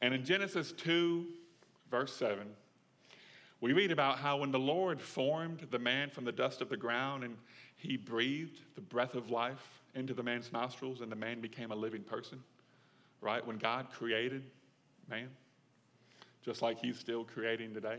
And 0.00 0.14
in 0.14 0.24
Genesis 0.24 0.70
2, 0.70 1.26
verse 1.90 2.14
7, 2.14 2.46
we 3.60 3.72
read 3.72 3.90
about 3.90 4.18
how 4.18 4.36
when 4.36 4.52
the 4.52 4.58
Lord 4.58 5.00
formed 5.00 5.66
the 5.72 5.78
man 5.80 6.10
from 6.10 6.24
the 6.24 6.30
dust 6.30 6.60
of 6.60 6.68
the 6.68 6.76
ground 6.76 7.24
and 7.24 7.36
he 7.76 7.96
breathed 7.96 8.60
the 8.76 8.80
breath 8.80 9.16
of 9.16 9.32
life 9.32 9.82
into 9.96 10.14
the 10.14 10.22
man's 10.22 10.52
nostrils 10.52 11.00
and 11.00 11.10
the 11.10 11.16
man 11.16 11.40
became 11.40 11.72
a 11.72 11.76
living 11.76 12.04
person, 12.04 12.40
right? 13.20 13.44
When 13.44 13.58
God 13.58 13.88
created 13.90 14.44
man, 15.10 15.28
just 16.44 16.62
like 16.62 16.78
he's 16.78 17.00
still 17.00 17.24
creating 17.24 17.74
today. 17.74 17.98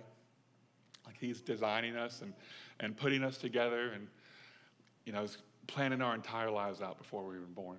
Like 1.06 1.16
he's 1.20 1.42
designing 1.42 1.96
us 1.96 2.22
and, 2.22 2.34
and 2.80 2.96
putting 2.96 3.24
us 3.24 3.38
together 3.38 3.92
and, 3.94 4.08
you 5.06 5.14
know, 5.14 5.26
planning 5.68 6.02
our 6.02 6.16
entire 6.16 6.52
lives 6.52 6.82
out 6.82 6.98
before 6.98 7.24
we 7.24 7.40
were 7.40 7.46
born. 7.46 7.78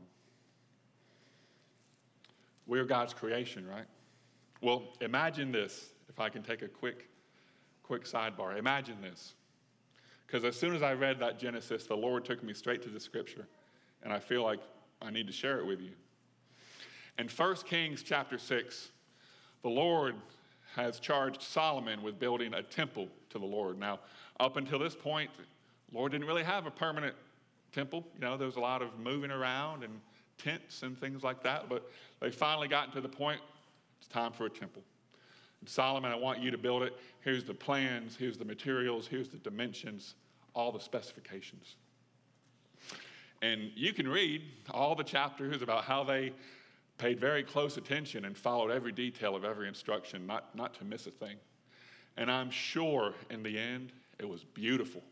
We're 2.66 2.84
God's 2.84 3.14
creation, 3.14 3.66
right? 3.66 3.86
Well, 4.60 4.84
imagine 5.00 5.52
this, 5.52 5.90
if 6.08 6.18
I 6.18 6.28
can 6.28 6.42
take 6.42 6.62
a 6.62 6.68
quick, 6.68 7.08
quick 7.82 8.04
sidebar. 8.04 8.58
Imagine 8.58 9.00
this. 9.00 9.34
Because 10.26 10.44
as 10.44 10.58
soon 10.58 10.74
as 10.74 10.82
I 10.82 10.92
read 10.94 11.20
that 11.20 11.38
Genesis, 11.38 11.86
the 11.86 11.96
Lord 11.96 12.24
took 12.24 12.42
me 12.42 12.52
straight 12.52 12.82
to 12.82 12.88
the 12.88 12.98
scripture, 12.98 13.46
and 14.02 14.12
I 14.12 14.18
feel 14.18 14.42
like 14.42 14.58
I 15.00 15.10
need 15.10 15.26
to 15.28 15.32
share 15.32 15.60
it 15.60 15.66
with 15.66 15.80
you. 15.80 15.92
In 17.18 17.28
1 17.28 17.56
Kings 17.64 18.02
chapter 18.02 18.38
6, 18.38 18.90
the 19.62 19.68
Lord 19.68 20.16
has 20.76 21.00
charged 21.00 21.42
Solomon 21.42 22.02
with 22.02 22.20
building 22.20 22.54
a 22.54 22.62
temple 22.62 23.08
to 23.30 23.38
the 23.38 23.46
Lord. 23.46 23.78
Now, 23.78 24.00
up 24.38 24.56
until 24.56 24.78
this 24.78 24.94
point, 24.94 25.30
Lord 25.92 26.12
didn't 26.12 26.26
really 26.26 26.44
have 26.44 26.66
a 26.66 26.70
permanent 26.70 27.14
temple. 27.72 28.04
You 28.14 28.20
know, 28.20 28.36
there 28.36 28.46
was 28.46 28.56
a 28.56 28.60
lot 28.60 28.82
of 28.82 28.98
moving 28.98 29.30
around 29.30 29.82
and 29.82 30.00
tents 30.38 30.82
and 30.82 30.98
things 30.98 31.22
like 31.22 31.42
that, 31.42 31.68
but 31.68 31.90
they 32.20 32.30
finally 32.30 32.68
gotten 32.68 32.92
to 32.92 33.00
the 33.00 33.08
point 33.08 33.40
it's 33.98 34.08
time 34.08 34.32
for 34.32 34.46
a 34.46 34.50
temple. 34.50 34.82
Solomon, 35.64 36.12
I 36.12 36.16
want 36.16 36.40
you 36.40 36.50
to 36.50 36.58
build 36.58 36.82
it. 36.82 36.92
Here's 37.20 37.42
the 37.42 37.54
plans, 37.54 38.14
here's 38.16 38.36
the 38.36 38.44
materials, 38.44 39.06
here's 39.06 39.28
the 39.28 39.38
dimensions, 39.38 40.14
all 40.54 40.70
the 40.70 40.78
specifications. 40.78 41.76
And 43.42 43.70
you 43.74 43.92
can 43.92 44.06
read 44.06 44.42
all 44.70 44.94
the 44.94 45.02
chapters 45.02 45.62
about 45.62 45.84
how 45.84 46.04
they 46.04 46.32
paid 46.98 47.20
very 47.20 47.42
close 47.42 47.76
attention 47.76 48.24
and 48.24 48.36
followed 48.36 48.70
every 48.70 48.92
detail 48.92 49.36
of 49.36 49.44
every 49.44 49.68
instruction, 49.68 50.26
not, 50.26 50.54
not 50.54 50.74
to 50.74 50.84
miss 50.84 51.06
a 51.06 51.10
thing. 51.10 51.36
And 52.16 52.30
I'm 52.30 52.50
sure 52.50 53.14
in 53.30 53.42
the 53.42 53.58
end, 53.58 53.92
it 54.18 54.28
was 54.28 54.44
beautiful, 54.44 55.02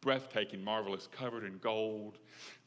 breathtaking, 0.00 0.62
marvelous, 0.62 1.08
covered 1.10 1.44
in 1.44 1.58
gold, 1.58 2.18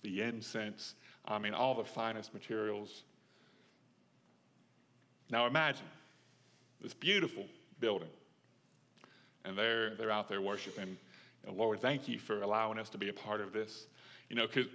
the 0.01 0.21
incense, 0.21 0.95
I 1.25 1.39
mean, 1.39 1.53
all 1.53 1.73
the 1.75 1.86
finest 1.86 2.34
materials. 2.34 3.03
Now 5.29 5.47
imagine 5.47 5.86
this 6.82 6.93
beautiful 6.93 7.45
building. 7.79 8.10
And 9.45 9.58
they're, 9.58 9.95
they're 9.95 10.12
out 10.12 10.27
there 10.27 10.41
worshiping. 10.41 10.97
Lord, 11.49 11.82
thank 11.82 12.08
you 12.08 12.19
for 12.19 12.41
allowing 12.41 12.77
us 12.77 12.89
to 12.89 12.97
be 12.97 13.10
a 13.10 13.13
part 13.13 13.41
of 13.41 13.51
this. 13.53 13.88
You 14.29 14.36
know, 14.36 14.47
because 14.47 14.67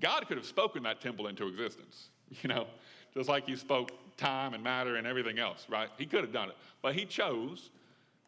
God 0.00 0.26
could 0.26 0.36
have 0.36 0.46
spoken 0.46 0.82
that 0.84 1.00
temple 1.00 1.26
into 1.26 1.46
existence. 1.46 2.08
You 2.42 2.48
know, 2.48 2.66
just 3.14 3.28
like 3.28 3.46
he 3.46 3.56
spoke 3.56 3.90
time 4.16 4.54
and 4.54 4.64
matter 4.64 4.96
and 4.96 5.06
everything 5.06 5.38
else, 5.38 5.66
right? 5.68 5.88
He 5.98 6.06
could 6.06 6.20
have 6.20 6.32
done 6.32 6.48
it. 6.48 6.56
But 6.80 6.94
he 6.94 7.04
chose 7.04 7.70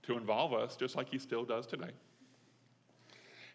to 0.02 0.16
involve 0.16 0.52
us 0.52 0.76
just 0.76 0.96
like 0.96 1.08
he 1.08 1.18
still 1.18 1.44
does 1.44 1.66
today. 1.66 1.90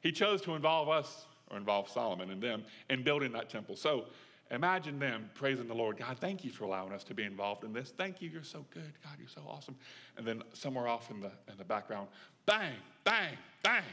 He 0.01 0.12
chose 0.12 0.41
to 0.43 0.55
involve 0.55 0.89
us, 0.89 1.25
or 1.51 1.57
involve 1.57 1.89
Solomon 1.89 2.31
and 2.31 2.41
them, 2.41 2.63
in 2.89 3.03
building 3.03 3.31
that 3.33 3.49
temple. 3.49 3.75
So 3.75 4.05
imagine 4.49 4.97
them 4.97 5.29
praising 5.33 5.67
the 5.67 5.73
Lord. 5.73 5.97
God, 5.97 6.17
thank 6.19 6.43
you 6.43 6.51
for 6.51 6.63
allowing 6.63 6.93
us 6.93 7.03
to 7.05 7.13
be 7.13 7.23
involved 7.23 7.63
in 7.63 7.73
this. 7.73 7.93
Thank 7.97 8.21
you, 8.21 8.29
you're 8.29 8.43
so 8.43 8.65
good. 8.73 8.93
God, 9.03 9.13
you're 9.19 9.27
so 9.27 9.41
awesome. 9.47 9.75
And 10.17 10.25
then 10.25 10.41
somewhere 10.53 10.88
off 10.88 11.12
in 11.12 11.19
the, 11.19 11.31
in 11.51 11.57
the 11.57 11.65
background, 11.65 12.07
bang, 12.45 12.73
bang, 13.03 13.38
bang. 13.62 13.83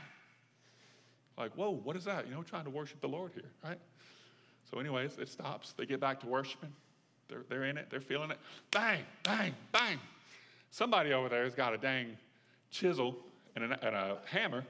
Like, 1.37 1.53
whoa, 1.55 1.71
what 1.71 1.97
is 1.97 2.05
that? 2.05 2.27
You 2.27 2.35
know, 2.35 2.42
trying 2.42 2.64
to 2.64 2.71
worship 2.71 3.01
the 3.01 3.09
Lord 3.09 3.33
here, 3.35 3.51
right? 3.62 3.79
So, 4.71 4.79
anyways, 4.79 5.19
it 5.19 5.29
stops. 5.29 5.75
They 5.77 5.87
get 5.87 6.01
back 6.01 6.21
to 6.21 6.27
worshiping. 6.27 6.73
They're, 7.29 7.45
they're 7.49 7.65
in 7.65 7.77
it, 7.77 7.89
they're 7.91 8.01
feeling 8.01 8.31
it. 8.31 8.39
Bang, 8.71 9.03
bang, 9.25 9.55
bang. 9.73 9.99
Somebody 10.71 11.13
over 11.13 11.29
there 11.29 11.45
has 11.45 11.55
got 11.55 11.75
a 11.75 11.79
dang 11.79 12.17
chisel 12.71 13.17
and 13.55 13.65
a, 13.73 13.87
and 13.87 13.97
a 13.97 14.19
hammer 14.27 14.65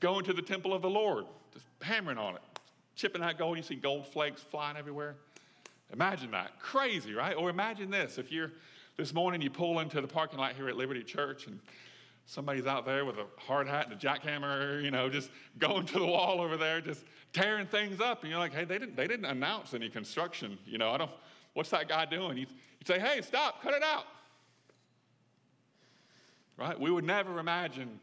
going 0.00 0.24
to 0.24 0.32
the 0.32 0.42
temple 0.42 0.72
of 0.72 0.82
the 0.82 0.90
Lord, 0.90 1.24
just 1.52 1.66
hammering 1.82 2.18
on 2.18 2.36
it, 2.36 2.42
chipping 2.94 3.20
that 3.20 3.38
gold. 3.38 3.56
You 3.56 3.62
see 3.62 3.74
gold 3.74 4.06
flakes 4.06 4.42
flying 4.42 4.76
everywhere. 4.76 5.16
Imagine 5.92 6.30
that. 6.32 6.58
Crazy, 6.60 7.14
right? 7.14 7.34
Or 7.36 7.50
imagine 7.50 7.90
this 7.90 8.18
if 8.18 8.30
you're 8.30 8.52
this 8.96 9.14
morning 9.14 9.40
you 9.40 9.50
pull 9.50 9.78
into 9.80 10.00
the 10.00 10.08
parking 10.08 10.38
lot 10.38 10.54
here 10.54 10.68
at 10.68 10.76
Liberty 10.76 11.02
Church 11.02 11.46
and 11.46 11.58
somebody's 12.26 12.66
out 12.66 12.84
there 12.84 13.04
with 13.04 13.16
a 13.16 13.26
hard 13.38 13.66
hat 13.66 13.88
and 13.88 13.94
a 13.94 13.96
jackhammer, 13.96 14.82
you 14.82 14.90
know, 14.90 15.08
just 15.08 15.30
going 15.58 15.86
to 15.86 15.98
the 15.98 16.06
wall 16.06 16.40
over 16.40 16.56
there, 16.56 16.80
just 16.80 17.04
tearing 17.32 17.66
things 17.66 18.00
up. 18.00 18.22
And 18.22 18.30
you're 18.30 18.38
like, 18.38 18.54
hey, 18.54 18.64
they 18.64 18.78
didn't, 18.78 18.96
they 18.96 19.06
didn't 19.06 19.26
announce 19.26 19.74
any 19.74 19.88
construction. 19.88 20.58
You 20.66 20.78
know, 20.78 20.90
I 20.90 20.98
don't, 20.98 21.10
what's 21.54 21.70
that 21.70 21.88
guy 21.88 22.04
doing? 22.04 22.38
You'd, 22.38 22.50
you'd 22.78 22.86
say, 22.86 22.98
hey, 22.98 23.20
stop, 23.22 23.62
cut 23.62 23.74
it 23.74 23.82
out. 23.82 24.04
Right? 26.56 26.78
We 26.78 26.90
would 26.90 27.04
never 27.04 27.38
imagine 27.38 28.00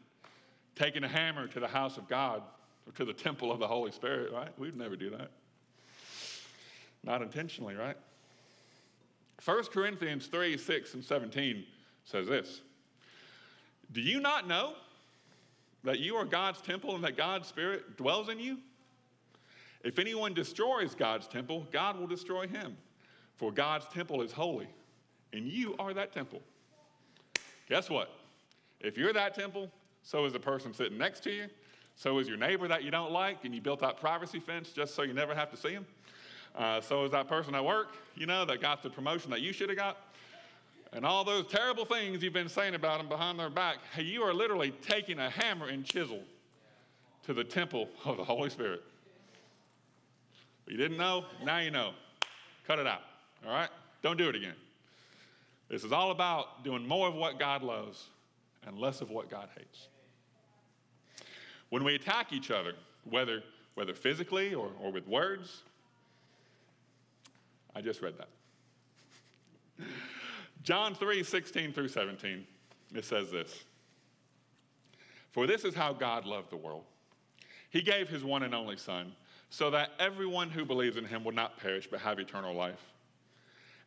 taking 0.74 1.04
a 1.04 1.08
hammer 1.08 1.46
to 1.48 1.60
the 1.60 1.68
house 1.68 1.96
of 1.96 2.08
God 2.08 2.42
or 2.86 2.92
to 2.92 3.04
the 3.04 3.12
temple 3.12 3.50
of 3.50 3.58
the 3.58 3.66
Holy 3.66 3.90
Spirit, 3.90 4.32
right? 4.32 4.56
We'd 4.58 4.76
never 4.76 4.96
do 4.96 5.10
that. 5.10 5.30
Not 7.02 7.22
intentionally, 7.22 7.74
right? 7.74 7.96
1 9.44 9.64
Corinthians 9.64 10.26
3 10.26 10.56
6 10.56 10.94
and 10.94 11.04
17 11.04 11.64
says 12.04 12.26
this 12.26 12.60
Do 13.92 14.00
you 14.00 14.20
not 14.20 14.48
know 14.48 14.74
that 15.84 16.00
you 16.00 16.16
are 16.16 16.24
God's 16.24 16.60
temple 16.60 16.94
and 16.94 17.04
that 17.04 17.16
God's 17.16 17.48
Spirit 17.48 17.96
dwells 17.96 18.28
in 18.28 18.40
you? 18.40 18.58
If 19.84 19.98
anyone 19.98 20.34
destroys 20.34 20.94
God's 20.94 21.28
temple, 21.28 21.66
God 21.72 21.98
will 21.98 22.06
destroy 22.06 22.46
him. 22.46 22.76
For 23.36 23.52
God's 23.52 23.86
temple 23.88 24.22
is 24.22 24.32
holy, 24.32 24.68
and 25.32 25.46
you 25.46 25.74
are 25.78 25.92
that 25.92 26.12
temple. 26.12 26.40
Guess 27.68 27.90
what? 27.90 28.10
If 28.80 28.96
you're 28.96 29.12
that 29.12 29.34
temple, 29.34 29.70
so 30.02 30.24
is 30.24 30.32
the 30.32 30.40
person 30.40 30.72
sitting 30.72 30.96
next 30.96 31.22
to 31.24 31.30
you, 31.30 31.46
so 31.96 32.18
is 32.18 32.28
your 32.28 32.36
neighbor 32.36 32.68
that 32.68 32.82
you 32.82 32.90
don't 32.90 33.10
like, 33.10 33.44
and 33.44 33.54
you 33.54 33.60
built 33.60 33.80
that 33.80 33.98
privacy 33.98 34.40
fence 34.40 34.70
just 34.70 34.94
so 34.94 35.02
you 35.02 35.12
never 35.12 35.34
have 35.34 35.50
to 35.50 35.56
see 35.56 35.70
him. 35.70 35.86
Uh, 36.54 36.80
so 36.80 37.04
is 37.04 37.10
that 37.10 37.28
person 37.28 37.54
at 37.54 37.64
work, 37.64 37.96
you 38.14 38.26
know, 38.26 38.44
that 38.44 38.60
got 38.60 38.82
the 38.82 38.88
promotion 38.88 39.30
that 39.30 39.42
you 39.42 39.52
should 39.52 39.68
have 39.68 39.76
got. 39.76 39.98
And 40.92 41.04
all 41.04 41.24
those 41.24 41.46
terrible 41.46 41.84
things 41.84 42.22
you've 42.22 42.32
been 42.32 42.48
saying 42.48 42.74
about 42.74 42.98
them 42.98 43.08
behind 43.08 43.38
their 43.38 43.50
back, 43.50 43.78
hey, 43.94 44.02
you 44.02 44.22
are 44.22 44.32
literally 44.32 44.70
taking 44.70 45.18
a 45.18 45.28
hammer 45.28 45.68
and 45.68 45.84
chisel 45.84 46.22
to 47.24 47.34
the 47.34 47.44
temple 47.44 47.88
of 48.04 48.16
the 48.16 48.24
Holy 48.24 48.48
Spirit. 48.48 48.82
You 50.66 50.76
didn't 50.76 50.96
know? 50.96 51.24
Now 51.44 51.58
you 51.58 51.70
know. 51.70 51.92
Cut 52.66 52.78
it 52.78 52.86
out, 52.86 53.02
all 53.46 53.52
right? 53.52 53.68
Don't 54.02 54.16
do 54.16 54.28
it 54.28 54.34
again. 54.34 54.54
This 55.68 55.84
is 55.84 55.92
all 55.92 56.10
about 56.10 56.64
doing 56.64 56.86
more 56.86 57.08
of 57.08 57.14
what 57.14 57.38
God 57.38 57.62
loves 57.62 58.06
and 58.66 58.78
less 58.78 59.00
of 59.00 59.10
what 59.10 59.30
God 59.30 59.48
hates. 59.56 59.88
When 61.70 61.84
we 61.84 61.94
attack 61.94 62.32
each 62.32 62.50
other, 62.50 62.74
whether, 63.08 63.42
whether 63.74 63.94
physically 63.94 64.54
or, 64.54 64.70
or 64.80 64.90
with 64.90 65.06
words, 65.06 65.62
I 67.74 67.80
just 67.80 68.00
read 68.02 68.14
that. 68.18 68.28
John 70.62 70.94
3 70.94 71.22
16 71.22 71.72
through 71.72 71.88
17, 71.88 72.44
it 72.94 73.04
says 73.04 73.30
this 73.30 73.64
For 75.30 75.46
this 75.46 75.64
is 75.64 75.74
how 75.74 75.92
God 75.92 76.24
loved 76.24 76.50
the 76.50 76.56
world. 76.56 76.84
He 77.70 77.82
gave 77.82 78.08
his 78.08 78.24
one 78.24 78.42
and 78.42 78.54
only 78.54 78.76
Son, 78.76 79.12
so 79.56 79.70
that 79.70 79.92
everyone 79.98 80.50
who 80.50 80.66
believes 80.66 80.98
in 80.98 81.06
him 81.06 81.24
will 81.24 81.32
not 81.32 81.56
perish 81.56 81.88
but 81.90 81.98
have 81.98 82.18
eternal 82.18 82.54
life. 82.54 82.92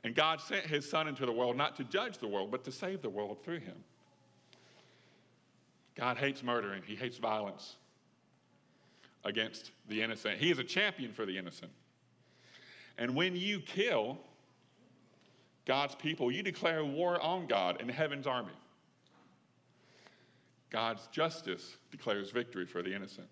And 0.03 0.15
God 0.15 0.41
sent 0.41 0.65
his 0.65 0.89
Son 0.89 1.07
into 1.07 1.27
the 1.27 1.31
world 1.31 1.55
not 1.55 1.75
to 1.75 1.83
judge 1.83 2.17
the 2.17 2.27
world, 2.27 2.49
but 2.49 2.63
to 2.63 2.71
save 2.71 3.03
the 3.03 3.09
world 3.09 3.43
through 3.43 3.59
him. 3.59 3.75
God 5.93 6.17
hates 6.17 6.41
murdering, 6.41 6.81
he 6.87 6.95
hates 6.95 7.19
violence 7.19 7.75
against 9.23 9.69
the 9.87 10.01
innocent. 10.01 10.39
He 10.39 10.49
is 10.49 10.57
a 10.57 10.63
champion 10.63 11.13
for 11.13 11.27
the 11.27 11.37
innocent. 11.37 11.71
And 12.97 13.15
when 13.15 13.35
you 13.35 13.59
kill 13.59 14.17
God's 15.67 15.93
people, 15.93 16.31
you 16.31 16.41
declare 16.41 16.83
war 16.83 17.21
on 17.21 17.45
God 17.45 17.79
and 17.79 17.91
heaven's 17.91 18.25
army. 18.25 18.57
God's 20.71 21.05
justice 21.11 21.77
declares 21.91 22.31
victory 22.31 22.65
for 22.65 22.81
the 22.81 22.91
innocent. 22.91 23.27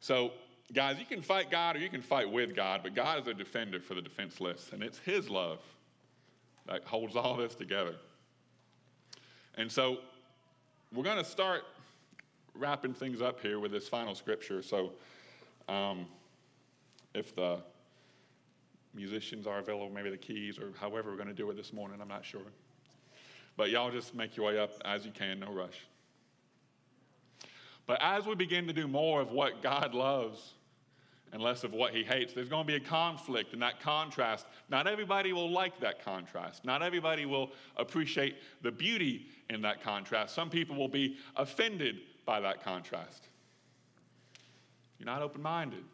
So, 0.00 0.32
guys, 0.72 0.98
you 0.98 1.04
can 1.04 1.22
fight 1.22 1.50
God 1.50 1.76
or 1.76 1.78
you 1.80 1.88
can 1.88 2.02
fight 2.02 2.30
with 2.30 2.54
God, 2.54 2.80
but 2.82 2.94
God 2.94 3.20
is 3.20 3.26
a 3.26 3.34
defender 3.34 3.80
for 3.80 3.94
the 3.94 4.02
defenseless, 4.02 4.70
and 4.72 4.82
it's 4.82 4.98
His 4.98 5.28
love 5.28 5.60
that 6.66 6.84
holds 6.84 7.16
all 7.16 7.36
this 7.36 7.54
together. 7.54 7.94
And 9.56 9.70
so, 9.70 9.98
we're 10.92 11.04
going 11.04 11.18
to 11.18 11.24
start 11.24 11.62
wrapping 12.54 12.94
things 12.94 13.22
up 13.22 13.40
here 13.40 13.58
with 13.60 13.72
this 13.72 13.88
final 13.88 14.14
scripture. 14.14 14.62
So, 14.62 14.92
um, 15.68 16.06
if 17.14 17.34
the 17.34 17.58
musicians 18.94 19.46
are 19.46 19.58
available, 19.58 19.90
maybe 19.90 20.10
the 20.10 20.16
keys, 20.16 20.58
or 20.58 20.72
however 20.78 21.10
we're 21.10 21.16
going 21.16 21.28
to 21.28 21.34
do 21.34 21.48
it 21.50 21.56
this 21.56 21.72
morning. 21.72 22.00
I'm 22.00 22.08
not 22.08 22.24
sure. 22.24 22.40
But 23.56 23.70
y'all 23.70 23.90
just 23.90 24.14
make 24.14 24.36
your 24.36 24.46
way 24.46 24.58
up 24.58 24.72
as 24.84 25.04
you 25.04 25.12
can, 25.12 25.40
no 25.40 25.52
rush. 25.52 25.86
But 27.86 28.00
as 28.02 28.26
we 28.26 28.34
begin 28.34 28.66
to 28.66 28.72
do 28.72 28.86
more 28.86 29.20
of 29.20 29.30
what 29.30 29.62
God 29.62 29.94
loves 29.94 30.54
and 31.32 31.40
less 31.40 31.62
of 31.62 31.72
what 31.72 31.94
he 31.94 32.02
hates, 32.02 32.32
there's 32.32 32.48
going 32.48 32.66
to 32.66 32.66
be 32.66 32.76
a 32.76 32.80
conflict 32.80 33.52
and 33.52 33.62
that 33.62 33.80
contrast. 33.80 34.46
Not 34.68 34.86
everybody 34.86 35.32
will 35.32 35.50
like 35.50 35.78
that 35.80 36.04
contrast. 36.04 36.64
Not 36.64 36.82
everybody 36.82 37.24
will 37.24 37.50
appreciate 37.76 38.36
the 38.62 38.70
beauty 38.72 39.26
in 39.48 39.62
that 39.62 39.82
contrast. 39.82 40.34
Some 40.34 40.50
people 40.50 40.76
will 40.76 40.88
be 40.88 41.16
offended 41.36 42.00
by 42.26 42.40
that 42.40 42.64
contrast. 42.64 43.28
You're 44.98 45.06
not 45.06 45.22
open 45.22 45.40
minded, 45.40 45.84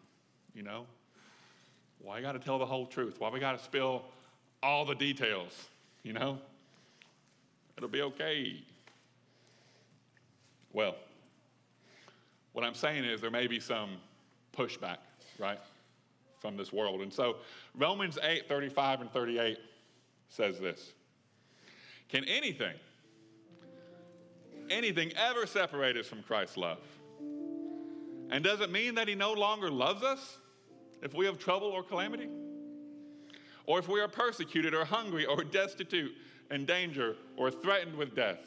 you 0.55 0.63
know? 0.63 0.87
Why 2.01 2.17
you 2.17 2.23
got 2.23 2.33
to 2.33 2.39
tell 2.39 2.59
the 2.59 2.67
whole 2.67 2.87
truth? 2.87 3.17
Why 3.19 3.29
we 3.31 3.41
got 3.41 3.57
to 3.59 3.63
spill 3.63 4.05
all 4.63 4.85
the 4.85 4.95
details? 4.95 5.69
You 6.03 6.13
know? 6.15 6.39
It'll 7.77 7.89
be 7.89 8.03
okay. 8.03 8.63
Well, 10.73 10.95
what 12.53 12.65
I'm 12.65 12.75
saying 12.75 13.05
is 13.05 13.21
there 13.21 13.31
may 13.31 13.47
be 13.47 13.61
some 13.61 13.91
pushback, 14.57 14.99
right, 15.39 15.59
from 16.39 16.57
this 16.57 16.73
world. 16.73 17.01
And 17.03 17.13
so 17.13 17.37
Romans 17.75 18.19
8 18.23 18.49
35 18.49 19.03
and 19.03 19.13
38 19.13 19.59
says 20.29 20.59
this 20.59 20.93
Can 22.09 22.25
anything, 22.25 22.75
anything 24.71 25.13
ever 25.17 25.47
separate 25.47 25.97
us 25.97 26.07
from 26.07 26.23
Christ's 26.23 26.57
love? 26.57 26.79
And 28.29 28.43
does 28.43 28.61
it 28.61 28.73
mean 28.73 28.97
that 28.97 29.07
he 29.07 29.15
no 29.15 29.33
longer 29.33 29.71
loves 29.71 30.03
us? 30.03 30.39
if 31.03 31.15
we 31.15 31.27
have 31.27 31.39
trouble 31.39 31.69
or 31.69 31.83
calamity, 31.83 32.29
or 33.67 33.79
if 33.79 33.89
we 33.89 34.01
are 34.01 34.09
persecuted 34.09 34.75
or 34.75 34.85
hungry 34.85 35.27
or 35.27 35.43
destitute, 35.45 36.13
in 36.49 36.65
danger, 36.65 37.17
or 37.37 37.51
threatened 37.51 37.97
with 37.97 38.15
death. 38.15 38.39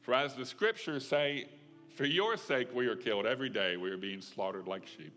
For 0.00 0.14
as 0.14 0.34
the 0.34 0.46
scriptures 0.46 1.06
say, 1.06 1.48
for 1.94 2.04
your 2.04 2.36
sake 2.36 2.68
we 2.74 2.86
are 2.86 2.96
killed 2.96 3.26
every 3.26 3.48
day, 3.48 3.76
we 3.76 3.90
are 3.90 3.96
being 3.96 4.20
slaughtered 4.20 4.66
like 4.66 4.86
sheep. 4.86 5.12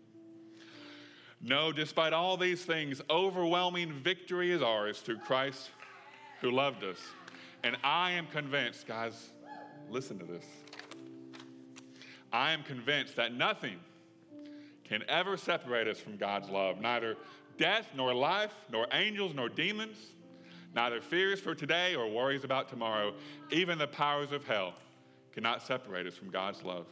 No, 1.40 1.72
despite 1.72 2.12
all 2.12 2.36
these 2.36 2.64
things, 2.64 3.00
overwhelming 3.10 3.92
victory 3.92 4.52
is 4.52 4.62
ours 4.62 5.00
through 5.00 5.18
Christ 5.18 5.70
who 6.40 6.50
loved 6.50 6.82
us. 6.84 6.98
And 7.62 7.76
I 7.84 8.12
am 8.12 8.26
convinced, 8.26 8.86
guys, 8.86 9.30
listen 9.90 10.18
to 10.18 10.24
this. 10.24 10.44
I 12.32 12.52
am 12.52 12.62
convinced 12.62 13.16
that 13.16 13.32
nothing 13.32 13.78
can 14.84 15.02
ever 15.08 15.36
separate 15.36 15.88
us 15.88 15.98
from 15.98 16.16
God's 16.16 16.48
love. 16.48 16.80
Neither 16.80 17.16
death, 17.58 17.88
nor 17.94 18.14
life, 18.14 18.52
nor 18.70 18.86
angels, 18.92 19.34
nor 19.34 19.48
demons, 19.48 19.96
neither 20.74 21.00
fears 21.00 21.40
for 21.40 21.54
today 21.54 21.94
or 21.94 22.08
worries 22.08 22.44
about 22.44 22.68
tomorrow, 22.68 23.14
even 23.50 23.78
the 23.78 23.86
powers 23.86 24.32
of 24.32 24.44
hell 24.44 24.74
cannot 25.36 25.62
separate 25.62 26.06
us 26.08 26.14
from 26.14 26.30
God's 26.30 26.64
love. 26.64 26.86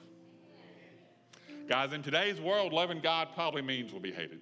Guys, 1.69 1.93
in 1.93 2.03
today's 2.03 2.41
world, 2.41 2.73
loving 2.73 3.01
God 3.01 3.29
probably 3.35 3.63
means 3.63 3.91
we'll 3.91 4.03
be 4.03 4.13
hated. 4.13 4.41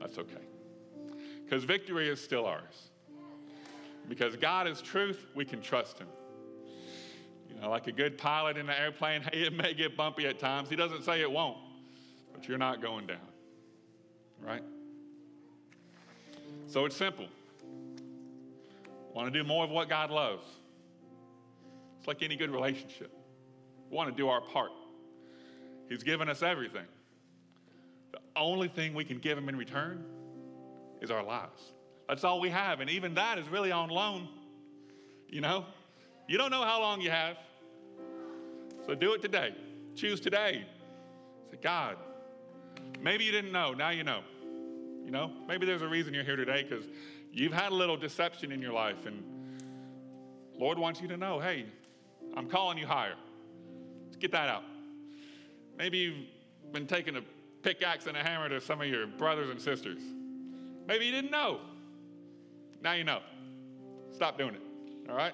That's 0.00 0.18
okay. 0.18 0.42
Because 1.44 1.64
victory 1.64 2.08
is 2.08 2.22
still 2.22 2.44
ours. 2.44 2.90
Because 4.08 4.36
God 4.36 4.66
is 4.66 4.82
truth, 4.82 5.26
we 5.34 5.46
can 5.46 5.62
trust 5.62 5.98
Him. 5.98 6.08
You 7.48 7.60
know, 7.60 7.70
like 7.70 7.86
a 7.86 7.92
good 7.92 8.18
pilot 8.18 8.58
in 8.58 8.68
an 8.68 8.76
airplane, 8.76 9.22
hey, 9.22 9.42
it 9.46 9.52
may 9.54 9.72
get 9.72 9.96
bumpy 9.96 10.26
at 10.26 10.38
times. 10.38 10.68
He 10.68 10.76
doesn't 10.76 11.04
say 11.04 11.22
it 11.22 11.30
won't 11.30 11.58
but 12.34 12.48
you're 12.48 12.58
not 12.58 12.82
going 12.82 13.06
down. 13.06 13.16
Right? 14.42 14.62
So 16.66 16.84
it's 16.84 16.96
simple. 16.96 17.28
Want 19.14 19.32
to 19.32 19.38
do 19.42 19.46
more 19.46 19.64
of 19.64 19.70
what 19.70 19.88
God 19.88 20.10
loves. 20.10 20.44
It's 22.04 22.08
like 22.08 22.22
any 22.22 22.36
good 22.36 22.50
relationship. 22.50 23.10
We 23.90 23.96
want 23.96 24.10
to 24.10 24.14
do 24.14 24.28
our 24.28 24.42
part. 24.42 24.72
He's 25.88 26.02
given 26.02 26.28
us 26.28 26.42
everything. 26.42 26.84
The 28.12 28.18
only 28.36 28.68
thing 28.68 28.92
we 28.92 29.06
can 29.06 29.16
give 29.16 29.38
Him 29.38 29.48
in 29.48 29.56
return 29.56 30.04
is 31.00 31.10
our 31.10 31.22
lives. 31.24 31.72
That's 32.06 32.22
all 32.22 32.42
we 32.42 32.50
have. 32.50 32.80
And 32.80 32.90
even 32.90 33.14
that 33.14 33.38
is 33.38 33.48
really 33.48 33.72
on 33.72 33.88
loan. 33.88 34.28
You 35.30 35.40
know? 35.40 35.64
You 36.28 36.36
don't 36.36 36.50
know 36.50 36.62
how 36.62 36.78
long 36.78 37.00
you 37.00 37.10
have. 37.10 37.38
So 38.86 38.94
do 38.94 39.14
it 39.14 39.22
today. 39.22 39.54
Choose 39.94 40.20
today. 40.20 40.66
Say, 41.50 41.56
God, 41.62 41.96
Maybe 43.00 43.24
you 43.24 43.32
didn't 43.32 43.52
know, 43.52 43.72
now 43.72 43.88
you 43.88 44.04
know. 44.04 44.20
You 45.06 45.10
know, 45.10 45.30
maybe 45.48 45.64
there's 45.64 45.80
a 45.80 45.88
reason 45.88 46.12
you're 46.12 46.24
here 46.24 46.36
today 46.36 46.66
because 46.68 46.84
you've 47.32 47.52
had 47.54 47.72
a 47.72 47.74
little 47.74 47.96
deception 47.96 48.52
in 48.52 48.60
your 48.60 48.72
life 48.74 49.06
and 49.06 49.22
Lord 50.58 50.78
wants 50.78 51.00
you 51.00 51.08
to 51.08 51.16
know 51.16 51.40
hey, 51.40 51.66
I'm 52.36 52.48
calling 52.48 52.78
you 52.78 52.86
higher. 52.86 53.14
Let's 54.06 54.16
get 54.16 54.32
that 54.32 54.48
out. 54.48 54.64
Maybe 55.78 55.98
you've 55.98 56.72
been 56.72 56.86
taking 56.86 57.16
a 57.16 57.22
pickaxe 57.62 58.06
and 58.06 58.16
a 58.16 58.20
hammer 58.20 58.48
to 58.48 58.60
some 58.60 58.80
of 58.80 58.88
your 58.88 59.06
brothers 59.06 59.50
and 59.50 59.60
sisters. 59.60 60.00
Maybe 60.86 61.06
you 61.06 61.12
didn't 61.12 61.30
know. 61.30 61.60
Now 62.82 62.92
you 62.92 63.04
know. 63.04 63.20
Stop 64.12 64.38
doing 64.38 64.54
it. 64.54 64.62
All 65.08 65.16
right? 65.16 65.32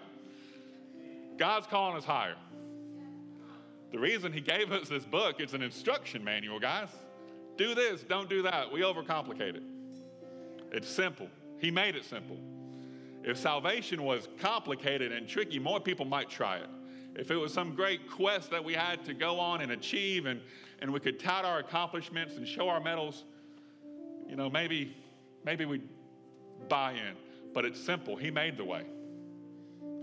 God's 1.36 1.66
calling 1.66 1.96
us 1.96 2.04
higher. 2.04 2.36
The 3.92 3.98
reason 3.98 4.32
He 4.32 4.40
gave 4.40 4.72
us 4.72 4.88
this 4.88 5.04
book, 5.04 5.36
it's 5.40 5.54
an 5.54 5.62
instruction 5.62 6.22
manual, 6.22 6.60
guys. 6.60 6.88
Do 7.56 7.74
this, 7.74 8.02
don't 8.02 8.28
do 8.28 8.42
that. 8.42 8.70
We 8.72 8.80
overcomplicate 8.80 9.56
it. 9.56 9.62
It's 10.72 10.88
simple. 10.88 11.28
He 11.58 11.70
made 11.70 11.96
it 11.96 12.04
simple. 12.04 12.38
If 13.22 13.36
salvation 13.36 14.02
was 14.02 14.28
complicated 14.38 15.12
and 15.12 15.28
tricky, 15.28 15.58
more 15.58 15.80
people 15.80 16.06
might 16.06 16.30
try 16.30 16.56
it. 16.58 16.68
If 17.20 17.30
it 17.30 17.36
was 17.36 17.52
some 17.52 17.74
great 17.74 18.10
quest 18.10 18.50
that 18.50 18.64
we 18.64 18.72
had 18.72 19.04
to 19.04 19.12
go 19.12 19.38
on 19.38 19.60
and 19.60 19.72
achieve 19.72 20.24
and, 20.24 20.40
and 20.80 20.90
we 20.90 21.00
could 21.00 21.20
tout 21.20 21.44
our 21.44 21.58
accomplishments 21.58 22.38
and 22.38 22.48
show 22.48 22.66
our 22.66 22.80
medals, 22.80 23.24
you 24.26 24.36
know, 24.36 24.48
maybe, 24.48 24.96
maybe 25.44 25.66
we'd 25.66 25.86
buy 26.70 26.92
in. 26.92 27.14
But 27.52 27.66
it's 27.66 27.78
simple. 27.78 28.16
He 28.16 28.30
made 28.30 28.56
the 28.56 28.64
way. 28.64 28.86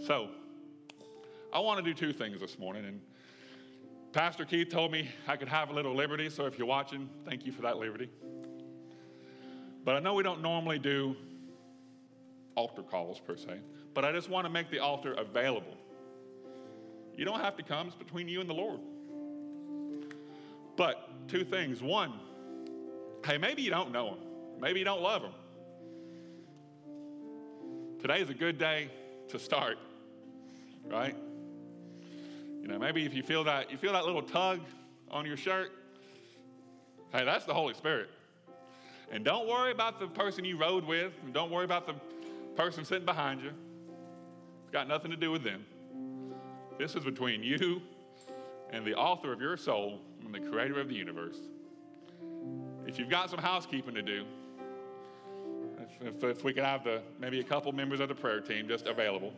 So, 0.06 0.30
I 1.52 1.60
want 1.60 1.84
to 1.84 1.92
do 1.92 1.96
two 1.96 2.14
things 2.14 2.40
this 2.40 2.60
morning. 2.60 2.86
And 2.86 3.02
Pastor 4.14 4.46
Keith 4.46 4.70
told 4.70 4.92
me 4.92 5.10
I 5.28 5.38
could 5.38 5.50
have 5.50 5.72
a 5.72 5.74
little 5.74 5.96
liberty. 5.96 6.30
So, 6.30 6.46
if 6.46 6.60
you're 6.60 6.68
watching, 6.68 7.10
thank 7.26 7.48
you 7.48 7.52
for 7.52 7.64
that 7.64 7.78
liberty. 7.78 8.12
But 9.84 9.96
I 9.96 10.00
know 10.02 10.14
we 10.14 10.22
don't 10.22 10.44
normally 10.44 10.78
do 10.78 11.16
altar 12.54 12.84
calls 12.84 13.20
per 13.20 13.38
se, 13.38 13.60
but 13.96 14.06
I 14.06 14.12
just 14.12 14.30
want 14.30 14.46
to 14.46 14.52
make 14.52 14.70
the 14.70 14.78
altar 14.78 15.14
available. 15.14 15.78
You 17.18 17.26
don't 17.26 17.42
have 17.42 17.58
to 17.58 17.64
come, 17.64 17.88
it's 17.88 17.96
between 17.96 18.28
you 18.28 18.40
and 18.40 18.50
the 18.50 18.54
Lord. 18.54 18.80
But 20.78 21.28
two 21.28 21.44
things. 21.44 21.82
One, 21.82 22.14
hey, 23.26 23.40
maybe 23.40 23.64
you 23.64 23.72
don't 23.72 23.92
know 23.92 24.10
him, 24.10 24.20
maybe 24.62 24.80
you 24.80 24.86
don't 24.86 25.02
love 25.02 25.24
him. 25.24 25.32
Today 28.00 28.22
is 28.22 28.30
a 28.30 28.36
good 28.36 28.60
day 28.60 28.92
to 29.30 29.40
start, 29.40 29.80
right? 30.86 31.16
You 32.62 32.68
know, 32.68 32.78
maybe 32.78 33.04
if 33.06 33.16
you 33.16 33.24
feel 33.24 33.44
that 33.46 33.72
you 33.72 33.78
feel 33.78 33.94
that 33.94 34.06
little 34.06 34.22
tug 34.22 34.60
on 35.10 35.26
your 35.26 35.38
shirt, 35.38 35.72
hey, 37.12 37.26
that's 37.26 37.46
the 37.46 37.54
Holy 37.54 37.74
Spirit. 37.74 38.10
And 39.12 39.26
don't 39.26 39.48
worry 39.48 39.72
about 39.72 40.00
the 40.00 40.08
person 40.08 40.46
you 40.46 40.58
rode 40.58 40.86
with, 40.86 41.14
and 41.24 41.34
don't 41.34 41.50
worry 41.50 41.66
about 41.66 41.88
the 41.88 41.96
person 42.56 42.86
sitting 42.86 43.06
behind 43.06 43.42
you. 43.42 43.52
It's 44.62 44.72
got 44.72 44.88
nothing 44.88 45.10
to 45.10 45.18
do 45.18 45.32
with 45.32 45.44
them. 45.44 45.66
This 46.78 46.96
is 46.96 47.04
between 47.04 47.42
you 47.42 47.82
and 48.72 48.86
the 48.86 48.94
author 48.94 49.34
of 49.34 49.42
your 49.42 49.58
soul 49.58 50.00
and 50.24 50.34
the 50.34 50.40
creator 50.40 50.80
of 50.80 50.90
the 50.90 50.96
universe. 50.96 51.38
If 52.86 53.00
you've 53.00 53.10
got 53.10 53.30
some 53.30 53.40
housekeeping 53.40 53.96
to 53.96 54.02
do, 54.02 54.26
if, 55.80 56.16
if, 56.16 56.24
if, 56.24 56.44
we 56.44 56.54
could 56.54 56.64
have 56.64 56.84
the 56.84 57.02
maybe 57.20 57.40
a 57.40 57.44
couple 57.44 57.72
members 57.72 58.00
of 58.00 58.10
the 58.10 58.16
prayer 58.16 58.42
team 58.42 58.68
just 58.68 58.86
available. 58.86 59.34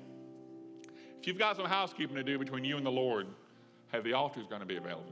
If 1.19 1.27
you've 1.27 1.37
got 1.37 1.55
some 1.55 1.65
housekeeping 1.65 2.15
to 2.15 2.23
do 2.23 2.37
between 2.37 2.63
you 2.63 2.77
and 2.77 2.85
the 2.85 2.91
Lord, 2.91 3.27
hey, 3.91 4.01
the 4.01 4.13
altar 4.13 4.39
is 4.39 4.47
going 4.47 4.61
to 4.61 4.67
be 4.67 4.77
available. 4.77 5.11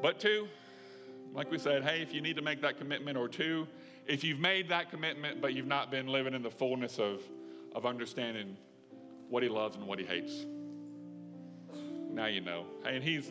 But 0.00 0.20
two, 0.20 0.48
like 1.34 1.50
we 1.50 1.58
said, 1.58 1.82
hey, 1.82 2.00
if 2.00 2.14
you 2.14 2.20
need 2.20 2.36
to 2.36 2.42
make 2.42 2.60
that 2.62 2.78
commitment, 2.78 3.16
or 3.18 3.28
two, 3.28 3.66
if 4.06 4.22
you've 4.22 4.40
made 4.40 4.68
that 4.68 4.90
commitment 4.90 5.40
but 5.40 5.54
you've 5.54 5.66
not 5.66 5.90
been 5.90 6.06
living 6.06 6.34
in 6.34 6.42
the 6.42 6.50
fullness 6.50 6.98
of, 6.98 7.22
of 7.74 7.86
understanding 7.86 8.56
what 9.28 9.42
he 9.42 9.48
loves 9.48 9.76
and 9.76 9.86
what 9.86 9.98
he 9.98 10.04
hates. 10.04 10.46
Now 12.10 12.26
you 12.26 12.40
know. 12.40 12.66
And 12.86 13.02
he's 13.02 13.30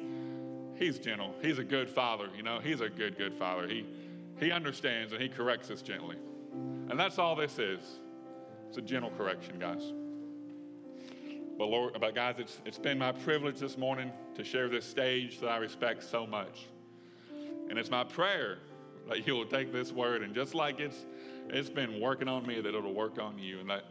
he's 0.76 1.00
gentle. 1.00 1.34
He's 1.42 1.60
a 1.60 1.64
good 1.64 1.90
father, 1.90 2.30
you 2.36 2.44
know. 2.44 2.60
He's 2.60 2.82
a 2.82 2.90
good, 2.90 3.18
good 3.18 3.34
father. 3.34 3.68
He 3.68 3.86
he 4.40 4.52
understands 4.52 5.14
and 5.14 5.22
he 5.22 5.30
corrects 5.30 5.70
us 5.72 5.82
gently. 5.82 6.18
And 6.90 7.00
that's 7.00 7.18
all 7.18 7.36
this 7.36 7.60
is. 7.60 8.00
It's 8.68 8.78
a 8.78 8.82
gentle 8.82 9.12
correction, 9.18 9.60
guys. 9.60 9.94
But 11.58 11.66
Lord, 11.66 11.98
but 12.00 12.16
guys, 12.16 12.36
it's 12.40 12.60
it's 12.66 12.80
been 12.80 12.98
my 12.98 13.12
privilege 13.12 13.60
this 13.60 13.78
morning 13.78 14.12
to 14.36 14.44
share 14.44 14.68
this 14.68 14.86
stage 14.86 15.40
that 15.40 15.50
I 15.50 15.58
respect 15.58 16.04
so 16.04 16.26
much. 16.26 16.68
And 17.70 17.78
it's 17.78 17.92
my 17.92 18.04
prayer 18.04 18.60
that 19.08 19.26
you 19.26 19.34
will 19.36 19.46
take 19.46 19.72
this 19.72 19.92
word 19.92 20.24
and 20.24 20.34
just 20.34 20.56
like 20.56 20.80
it's 20.80 21.06
it's 21.50 21.70
been 21.70 22.00
working 22.00 22.28
on 22.28 22.46
me, 22.46 22.62
that 22.62 22.74
it'll 22.74 22.94
work 22.94 23.20
on 23.20 23.38
you, 23.38 23.60
and 23.60 23.70
that 23.70 23.84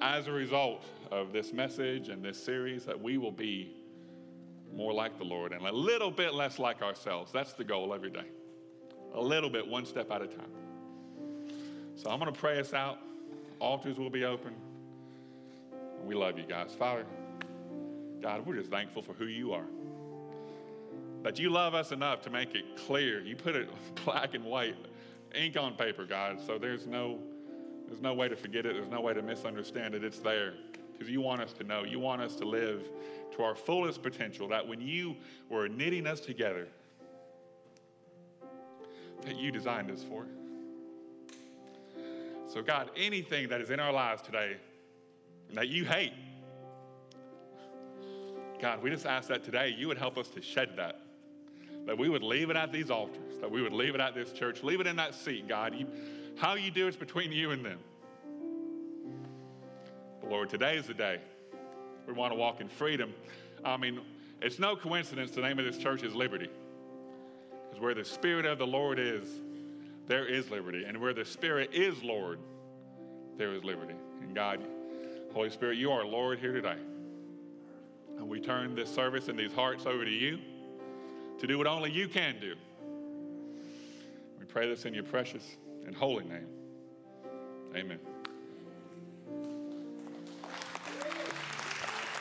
as 0.00 0.26
a 0.26 0.32
result 0.32 0.84
of 1.10 1.32
this 1.32 1.52
message 1.52 2.08
and 2.08 2.24
this 2.24 2.42
series, 2.42 2.84
that 2.84 3.00
we 3.00 3.18
will 3.18 3.32
be 3.32 3.74
more 4.74 4.92
like 4.92 5.18
the 5.18 5.24
Lord 5.24 5.52
and 5.52 5.66
a 5.66 5.72
little 5.72 6.10
bit 6.10 6.34
less 6.34 6.58
like 6.58 6.82
ourselves. 6.82 7.32
That's 7.32 7.52
the 7.52 7.64
goal 7.64 7.92
every 7.92 8.10
day. 8.10 8.26
A 9.14 9.20
little 9.20 9.50
bit, 9.50 9.66
one 9.66 9.84
step 9.84 10.10
at 10.10 10.22
a 10.22 10.26
time. 10.26 10.50
So 11.96 12.08
I'm 12.10 12.18
going 12.18 12.32
to 12.32 12.38
pray 12.38 12.58
us 12.60 12.72
out. 12.72 12.98
Altars 13.58 13.98
will 13.98 14.10
be 14.10 14.24
open. 14.24 14.54
We 16.04 16.14
love 16.14 16.38
you 16.38 16.44
guys. 16.44 16.74
Father, 16.78 17.04
God, 18.22 18.46
we're 18.46 18.56
just 18.56 18.70
thankful 18.70 19.02
for 19.02 19.12
who 19.14 19.26
you 19.26 19.52
are. 19.52 19.66
That 21.22 21.38
you 21.38 21.50
love 21.50 21.74
us 21.74 21.92
enough 21.92 22.22
to 22.22 22.30
make 22.30 22.54
it 22.54 22.64
clear. 22.86 23.20
You 23.20 23.36
put 23.36 23.56
it 23.56 23.68
black 24.04 24.34
and 24.34 24.44
white, 24.44 24.76
ink 25.34 25.56
on 25.56 25.74
paper, 25.74 26.06
God, 26.06 26.40
so 26.46 26.56
there's 26.56 26.86
no 26.86 27.18
there's 27.90 28.00
no 28.00 28.14
way 28.14 28.28
to 28.28 28.36
forget 28.36 28.64
it. 28.66 28.74
There's 28.74 28.88
no 28.88 29.00
way 29.00 29.14
to 29.14 29.20
misunderstand 29.20 29.96
it. 29.96 30.04
It's 30.04 30.20
there 30.20 30.54
because 30.92 31.10
you 31.10 31.20
want 31.20 31.42
us 31.42 31.52
to 31.54 31.64
know. 31.64 31.82
You 31.82 31.98
want 31.98 32.22
us 32.22 32.36
to 32.36 32.44
live 32.44 32.88
to 33.36 33.42
our 33.42 33.56
fullest 33.56 34.00
potential. 34.00 34.46
That 34.46 34.66
when 34.66 34.80
you 34.80 35.16
were 35.48 35.66
knitting 35.66 36.06
us 36.06 36.20
together, 36.20 36.68
that 39.22 39.36
you 39.36 39.50
designed 39.50 39.90
us 39.90 40.04
for. 40.04 40.24
So, 42.46 42.62
God, 42.62 42.90
anything 42.96 43.48
that 43.48 43.60
is 43.60 43.70
in 43.70 43.80
our 43.80 43.92
lives 43.92 44.22
today 44.22 44.56
that 45.54 45.66
you 45.66 45.84
hate, 45.84 46.12
God, 48.60 48.84
we 48.84 48.90
just 48.90 49.04
ask 49.04 49.28
that 49.30 49.42
today 49.42 49.74
you 49.76 49.88
would 49.88 49.98
help 49.98 50.16
us 50.16 50.28
to 50.28 50.40
shed 50.40 50.74
that. 50.76 51.00
That 51.86 51.98
we 51.98 52.08
would 52.08 52.22
leave 52.22 52.50
it 52.50 52.56
at 52.56 52.70
these 52.70 52.88
altars, 52.88 53.40
that 53.40 53.50
we 53.50 53.62
would 53.62 53.72
leave 53.72 53.96
it 53.96 54.00
at 54.00 54.14
this 54.14 54.32
church, 54.32 54.62
leave 54.62 54.80
it 54.80 54.86
in 54.86 54.94
that 54.94 55.12
seat, 55.12 55.48
God. 55.48 55.74
You, 55.74 55.88
how 56.40 56.54
you 56.54 56.70
do 56.70 56.86
it's 56.86 56.96
between 56.96 57.30
you 57.32 57.50
and 57.50 57.62
them. 57.62 57.78
But 60.22 60.30
Lord, 60.30 60.48
today 60.48 60.76
is 60.76 60.86
the 60.86 60.94
day. 60.94 61.18
We 62.06 62.14
want 62.14 62.32
to 62.32 62.36
walk 62.36 62.62
in 62.62 62.68
freedom. 62.68 63.12
I 63.62 63.76
mean, 63.76 64.00
it's 64.40 64.58
no 64.58 64.74
coincidence 64.74 65.32
the 65.32 65.42
name 65.42 65.58
of 65.58 65.66
this 65.66 65.76
church 65.76 66.02
is 66.02 66.14
Liberty. 66.14 66.48
Because 67.68 67.82
where 67.82 67.94
the 67.94 68.06
Spirit 68.06 68.46
of 68.46 68.56
the 68.56 68.66
Lord 68.66 68.98
is, 68.98 69.28
there 70.06 70.26
is 70.26 70.50
liberty. 70.50 70.84
And 70.84 70.98
where 70.98 71.12
the 71.12 71.26
Spirit 71.26 71.74
is 71.74 72.02
Lord, 72.02 72.38
there 73.36 73.52
is 73.52 73.62
liberty. 73.62 73.94
And 74.22 74.34
God, 74.34 74.60
Holy 75.34 75.50
Spirit, 75.50 75.76
you 75.76 75.92
are 75.92 76.06
Lord 76.06 76.38
here 76.38 76.52
today. 76.52 76.78
And 78.16 78.26
we 78.26 78.40
turn 78.40 78.74
this 78.74 78.92
service 78.92 79.28
and 79.28 79.38
these 79.38 79.52
hearts 79.52 79.84
over 79.84 80.06
to 80.06 80.10
you 80.10 80.38
to 81.38 81.46
do 81.46 81.58
what 81.58 81.66
only 81.66 81.92
you 81.92 82.08
can 82.08 82.40
do. 82.40 82.54
We 84.38 84.46
pray 84.46 84.68
this 84.68 84.86
in 84.86 84.94
your 84.94 85.04
precious 85.04 85.44
and 85.86 85.94
holy 85.94 86.24
name. 86.24 86.46
Amen. 87.74 87.98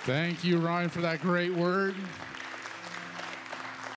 Thank 0.03 0.43
you, 0.43 0.57
Ryan, 0.57 0.89
for 0.89 1.01
that 1.01 1.21
great 1.21 1.53
word. 1.53 1.95